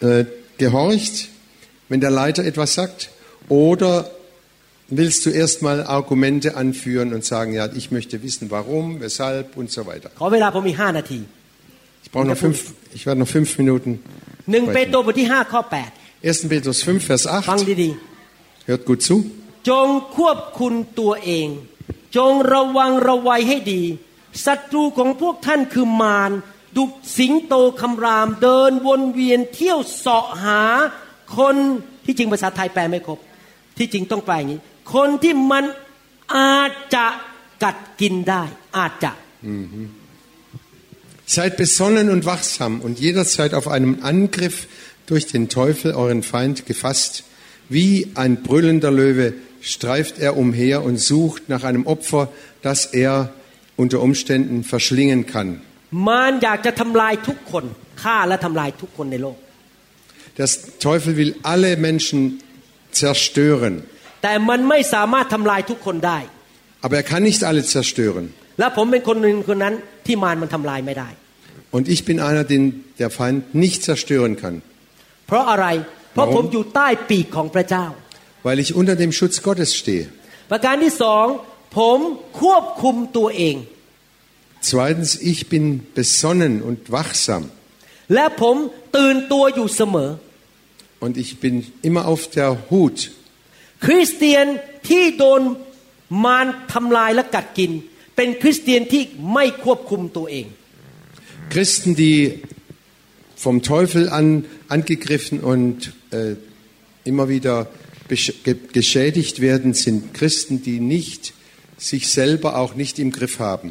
[0.00, 0.24] äh,
[0.58, 1.28] gehorcht,
[1.88, 3.10] wenn der Leiter etwas sagt?
[3.48, 4.10] Oder
[4.89, 9.81] willst du erstmal Argumente anführen und sagen, ja, ich möchte wissen, warum, weshalb und so
[9.85, 10.09] weiter?
[10.19, 11.19] ขอเวลาผมมีห้านาที
[12.05, 12.57] Ich brauche noch fünf,
[12.97, 13.91] ich werde noch fünf Minuten.
[14.51, 14.91] หนึ่งเป sprechen.
[14.91, 15.89] โตรบทที่ห้าข้อแปด
[16.23, 16.51] 1.
[16.51, 17.83] Petrus 5, Vers ฟัง 8.
[17.83, 17.89] ดี
[18.69, 19.15] Hört gut zu.
[19.41, 21.47] ๆ จงควบคุมตัวเอง
[22.17, 23.83] จงระวังระวัยให้ดี
[24.45, 26.31] ศัตรูของพวกท่านคือมาร
[26.77, 30.61] ดุจสิงโตคำราม เดินวนเวียนเที่ยวเสาะหา
[31.37, 31.55] คน
[32.05, 33.19] ที่จริงภาษาไทยแปลไม่ครบ
[33.77, 34.61] ที่จริงต้องแปลอย่างนี้
[34.93, 35.65] คนที่มัน
[36.35, 37.05] อาจจะ
[37.63, 38.43] กัดกินได้
[38.77, 39.11] อาจจะ
[41.35, 44.67] Seid besonnen und wachsam und jederzeit auf einem Angriff
[45.05, 47.23] durch den Teufel, euren Feind, gefasst.
[47.69, 52.29] Wie ein brüllender Löwe streift er umher und sucht nach einem Opfer,
[52.61, 53.33] das er
[53.77, 55.49] unter Umständen verschlingen kann.
[56.07, 57.65] มารอยากจะทำลายทุกคน
[58.03, 59.37] ฆ่าและทำลายทุกคนในโลก
[60.37, 60.49] Der
[60.87, 62.19] Teufel will alle Menschen
[63.01, 63.73] zerstören,
[64.21, 66.19] แต่มันไม่สามารถทำลายทุกคนได้
[66.85, 68.25] aber er kann nicht alle zerstören.
[68.59, 69.73] และผมเป็นคนหนึ่งคนนั้น
[70.05, 71.09] ที่มารมันทำลายไม่ได้
[71.75, 72.63] Und ich bin einer, den
[73.01, 74.55] der Feind nicht zerstören kann,
[75.27, 75.67] เพราะอะไร
[76.13, 76.35] เพราะ Warum?
[76.35, 77.85] ผมอยู่ใต้ปีกของพระเจ้า
[78.47, 80.05] weil ich unter dem Schutz Gottes stehe.
[80.51, 81.25] ประการที่สอง
[81.77, 81.99] ผม
[82.41, 83.55] ควบคุมตัวเอง
[84.71, 85.63] Zweitens, ich bin
[85.99, 87.43] besonnen und wachsam.
[88.13, 88.55] และผม
[88.97, 90.09] ตื่นตัวอยู่เสมอ
[91.05, 91.53] Und ich bin
[91.87, 92.97] immer auf der Hut.
[93.85, 94.45] คริสเตียน
[94.89, 95.41] ที่โดน
[96.25, 97.71] มารทำลายและกัดกิน
[98.15, 99.03] เป็นคริสเตียนที่
[99.33, 100.47] ไม่ควบคุมตัวเอง
[101.53, 102.19] Christen, die
[103.45, 104.27] vom Teufel an,
[104.75, 105.77] angegriffen und
[106.11, 106.35] äh,
[107.11, 107.55] immer wieder
[108.11, 111.21] besch- ge geschädigt werden, sind Christen, die nicht
[111.77, 113.69] sich selber auch nicht im Griff haben.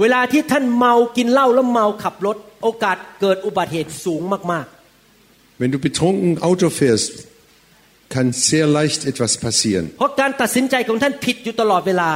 [0.00, 4.66] เวลาที่ท่านเมากินเหล้าแล้วเมาขับรถ โอกาสเกิดอุบัติเหตุสูงมาก
[5.60, 7.12] Wenn du betrunken Auto fährst,
[8.15, 9.85] kann sehr leicht etwas passieren.
[9.91, 12.09] ๆเพราะการตัดสินใจของท่านผิดอยู่ตลอดเวลา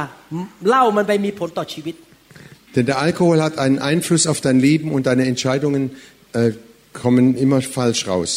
[0.68, 1.96] เหล้ามันไปมีผลต่อชีวิต
[2.74, 5.82] Denn der Alkohol hat einen Einfluss auf dein Leben und deine Entscheidungen
[6.34, 6.50] äh,
[6.92, 8.32] kommen immer falsch raus.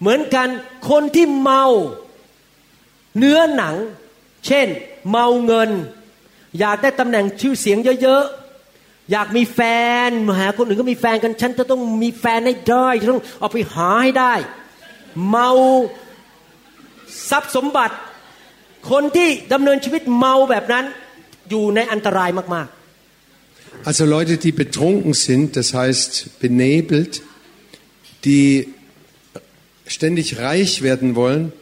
[0.00, 0.48] เหมือนกัน
[0.90, 1.64] คนที่เมา
[3.18, 3.74] เนื้อหนัง
[4.46, 4.66] เช่น
[5.10, 5.70] เมาเงิน
[6.60, 9.60] อยากได้ตำแหน่งชื่อเสียงเยอะๆอยากมีแฟ
[10.08, 14.34] นหาคนอื่นก็มีแฟนกันฉันจะต้องมีแฟนให้ได้ฉันต้องเอาไปหาให้ได้
[15.28, 15.50] เมา
[17.29, 17.95] ทรัพย์สมบัติ
[18.91, 20.85] คนที่ดำเนินชีวิตเมาแบบนั้น
[21.49, 22.69] อยู่ในอันตรายมาก
[23.89, 27.23] Also Leute, die betrunken sind, das heißt benebelt,
[28.25, 28.67] die
[29.87, 31.53] ständig reich werden wollen,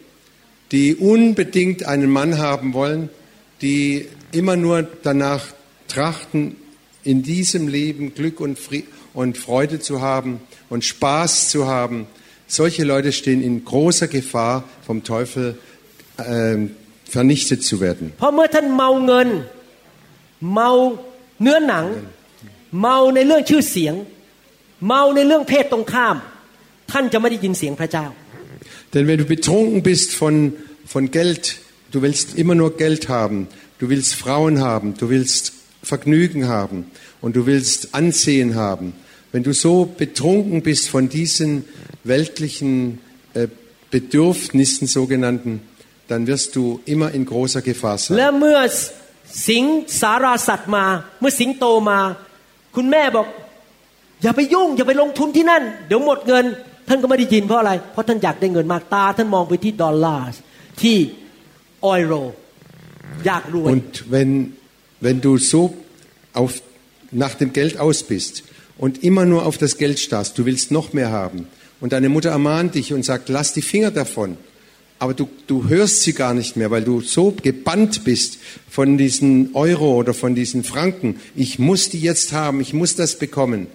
[0.72, 3.09] die unbedingt einen Mann haben wollen,
[3.61, 5.45] die immer nur danach
[5.88, 6.55] trachten,
[7.03, 12.07] in diesem Leben Glück und, Fri und Freude zu haben und Spaß zu haben.
[12.55, 15.59] solche Leute stehen in großer Gefahr, vom Teufel
[16.18, 16.57] äh,
[17.05, 18.12] vernichtet zu werden.
[28.92, 30.52] Denn wenn du betrunken bist von,
[30.86, 31.59] von Geld,
[31.90, 33.48] du willst immer nur Geld haben,
[33.78, 35.52] du willst Frauen haben, du willst
[35.82, 36.86] Vergnügen haben
[37.20, 38.94] und du willst Ansehen haben,
[39.34, 41.65] wenn du so betrunken bist von diesen
[42.03, 42.99] weltlichen
[43.34, 43.47] äh,
[43.91, 45.61] Bedürfnissen sogenannten,
[46.07, 48.38] dann wirst du immer in großer Gefahr และ sein.
[48.39, 48.59] เมื่อ
[49.47, 49.63] สิง
[50.01, 50.86] สาราสัตว์มา
[51.20, 51.99] เมื่อสิงโตมา
[52.76, 53.28] คุณแม่บอก
[54.24, 56.45] อย่าไปยุ่ง อย่าไปลงทุนที่นั่น เดี๋ยวหมดเงิน
[56.88, 60.28] ท่านก็ไม่ได้ยินเพราะอะไร เพราะท่านอยากได้เงินมากตา ท่านมองไปที่ดอลลาร์
[60.82, 60.97] ที่
[61.86, 62.13] ออยโร
[63.26, 64.32] อยากรวย Und wenn,
[65.05, 65.61] wenn du so
[66.39, 66.51] auf,
[67.24, 68.34] nach dem Geld aus bist
[68.78, 71.47] und immer nur auf das Geld starrst, du willst noch mehr haben
[71.82, 74.38] und deine Mutter ermahnt dich und sagt, lass die Finger davon,
[74.99, 78.38] aber du, du hörst sie gar nicht mehr, weil du so gebannt bist
[78.70, 83.17] von diesen Euro oder von diesen Franken, ich muss die jetzt haben, ich muss das
[83.17, 83.67] bekommen,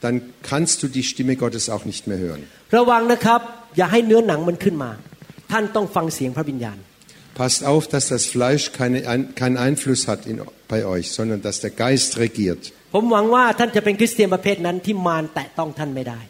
[0.00, 2.42] dann kannst du die Stimme Gottes auch nicht mehr hören.
[2.78, 3.40] ระวังนะครับ
[3.76, 4.90] อย่าให้เนื้อหนังมันขึ้นมา
[5.52, 6.78] ท่านต้องฟังเสียงพระวิญญาณ
[7.40, 10.36] Passt auf, dass das Fleisch keine, ein- keinen Einfluss hat in,
[10.68, 12.62] bei euch, sondern dass der Geist regiert.
[12.94, 16.20] ผมหวังว่าท่านจะเป็นคริสเตียนประเภทนั้นที่มารแตะต้องท่านไม่ได้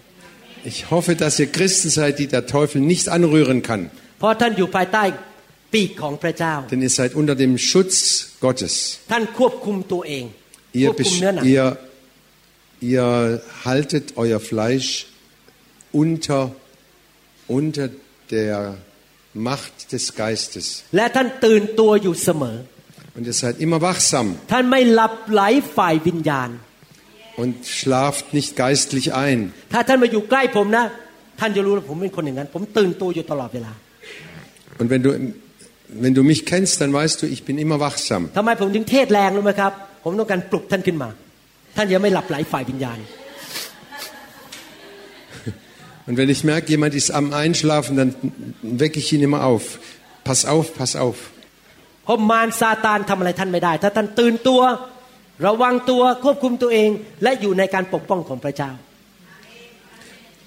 [0.71, 3.83] Ich hoffe, dass ihr Christen seid, die der Teufel nicht anrühren kann.
[4.19, 5.03] เพราะท่านอยู่ภายใต้
[5.73, 7.97] ปีกของพระเจ้า Denn ihr seid unter dem Schutz
[8.47, 8.75] Gottes.
[9.13, 10.25] ท่านควบคุมตัวเอง
[10.75, 11.67] ค Ihr, วบคุม besch- เนื้อหนัง ihr,
[12.93, 13.07] ihr
[13.67, 14.89] haltet euer Fleisch
[16.03, 16.43] unter,
[17.59, 17.87] unter
[18.31, 18.77] der
[19.49, 20.67] Macht des Geistes.
[20.97, 22.57] และท่านตื่นตัวอยู่เสมอ
[23.17, 25.43] Und ihr seid immer wachsam ท่านไม่หลับไหล
[25.77, 26.51] ฝ่ายวิญญาณ
[27.43, 29.39] und schlaft nicht geistlich ein.
[29.73, 30.85] ถ้าท่านมาอยู่ใกล้ผมนะ
[31.41, 33.73] ท่านจะรู้ว่าผมเป็นคนอย่างนั้น ผมตื่นตัวอยู่ตลอดเวลา
[34.81, 35.11] Und wenn du,
[36.05, 38.23] wenn du mich kennst, dann weißt du, ich bin immer wachsam.
[38.39, 39.73] ทำไมผมถึงเทศแรงรู้ไหมครับ
[40.05, 41.09] ผมต้องการปลุกท่านขึ้นมา
[41.77, 42.99] ท่านจะไม่หลับไหลฝ่ายวิญญาณ
[46.07, 48.11] Und wenn ich merke, jemand ist am Einschlafen, dann
[48.63, 49.79] wecke ich ihn immer auf.
[50.25, 51.19] Pass auf, pass auf.
[52.05, 54.61] เพราะมารซาตานทำอะไรท่านไม่ได้ ถ้าท่านตื่นตัว
[55.47, 56.91] ระวังตัวควบคุมตัวเอง
[57.23, 58.71] และอยู่ในการปกป้องของพระเจ้า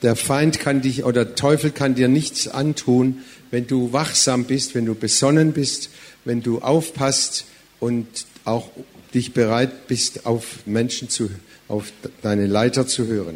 [0.07, 3.05] Der Feind kann dich oder der Teufel kann dir nichts antun,
[3.51, 5.81] wenn du wachsam bist, wenn du besonnen bist,
[6.25, 7.45] wenn du aufpasst
[7.79, 8.07] und
[8.43, 8.65] auch
[9.13, 11.29] dich bereit bist, auf Menschen zu,
[11.69, 13.35] auf deine Leiter zu hören.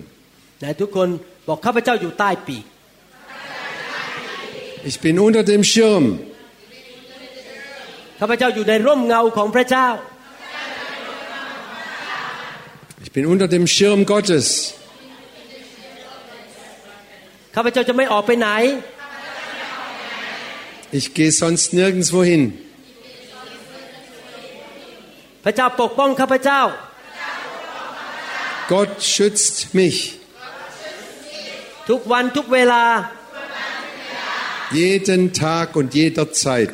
[0.60, 1.10] ไหนทุกคน
[1.48, 2.64] บอกข้าพเจ้าอยู่ใต้ปีก
[4.90, 6.06] Ich bin unter dem Schirm.
[8.22, 9.88] ข้าพเจ้าอยู่ในร่มเงาของพระเจ้า
[13.04, 14.48] Ich bin unter dem Schirm Gottes.
[17.56, 18.50] ข้าพเจ้าจะไม่ออกไปไหน
[20.98, 22.44] Ich gehe sonst nirgendwo hin.
[25.44, 26.62] พระเจ้าปกป้องข้าพเจ้า
[28.74, 29.98] Gott schützt mich.
[31.90, 32.84] ทุกวันทุกเวลา
[34.82, 36.74] Jeden Tag und jederzeit.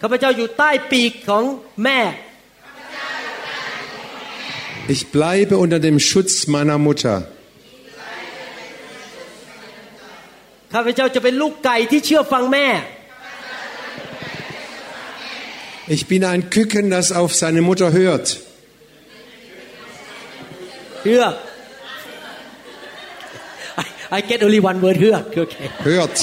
[0.00, 1.44] ข้าพเจ้าอยู่ ข้าพเจ้าอยู่ใต้ปีกของ
[1.84, 2.00] แม่
[4.94, 7.16] Ich bleibe unter dem Schutz meiner Mutter.
[10.72, 12.68] ข้าพเจ้าจะเป็นลูกไก่ที่เชื่อฟังแม่
[15.96, 18.26] Ich bin ein Küken, das auf seine Mutter hört.
[21.02, 21.34] เฮือก
[23.82, 23.86] I,
[24.16, 25.56] I get only one word เฮือกโอเค
[25.88, 26.16] Hört.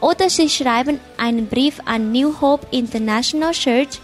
[0.00, 4.00] Oder Sie schreiben einen Brief an New Hope International Church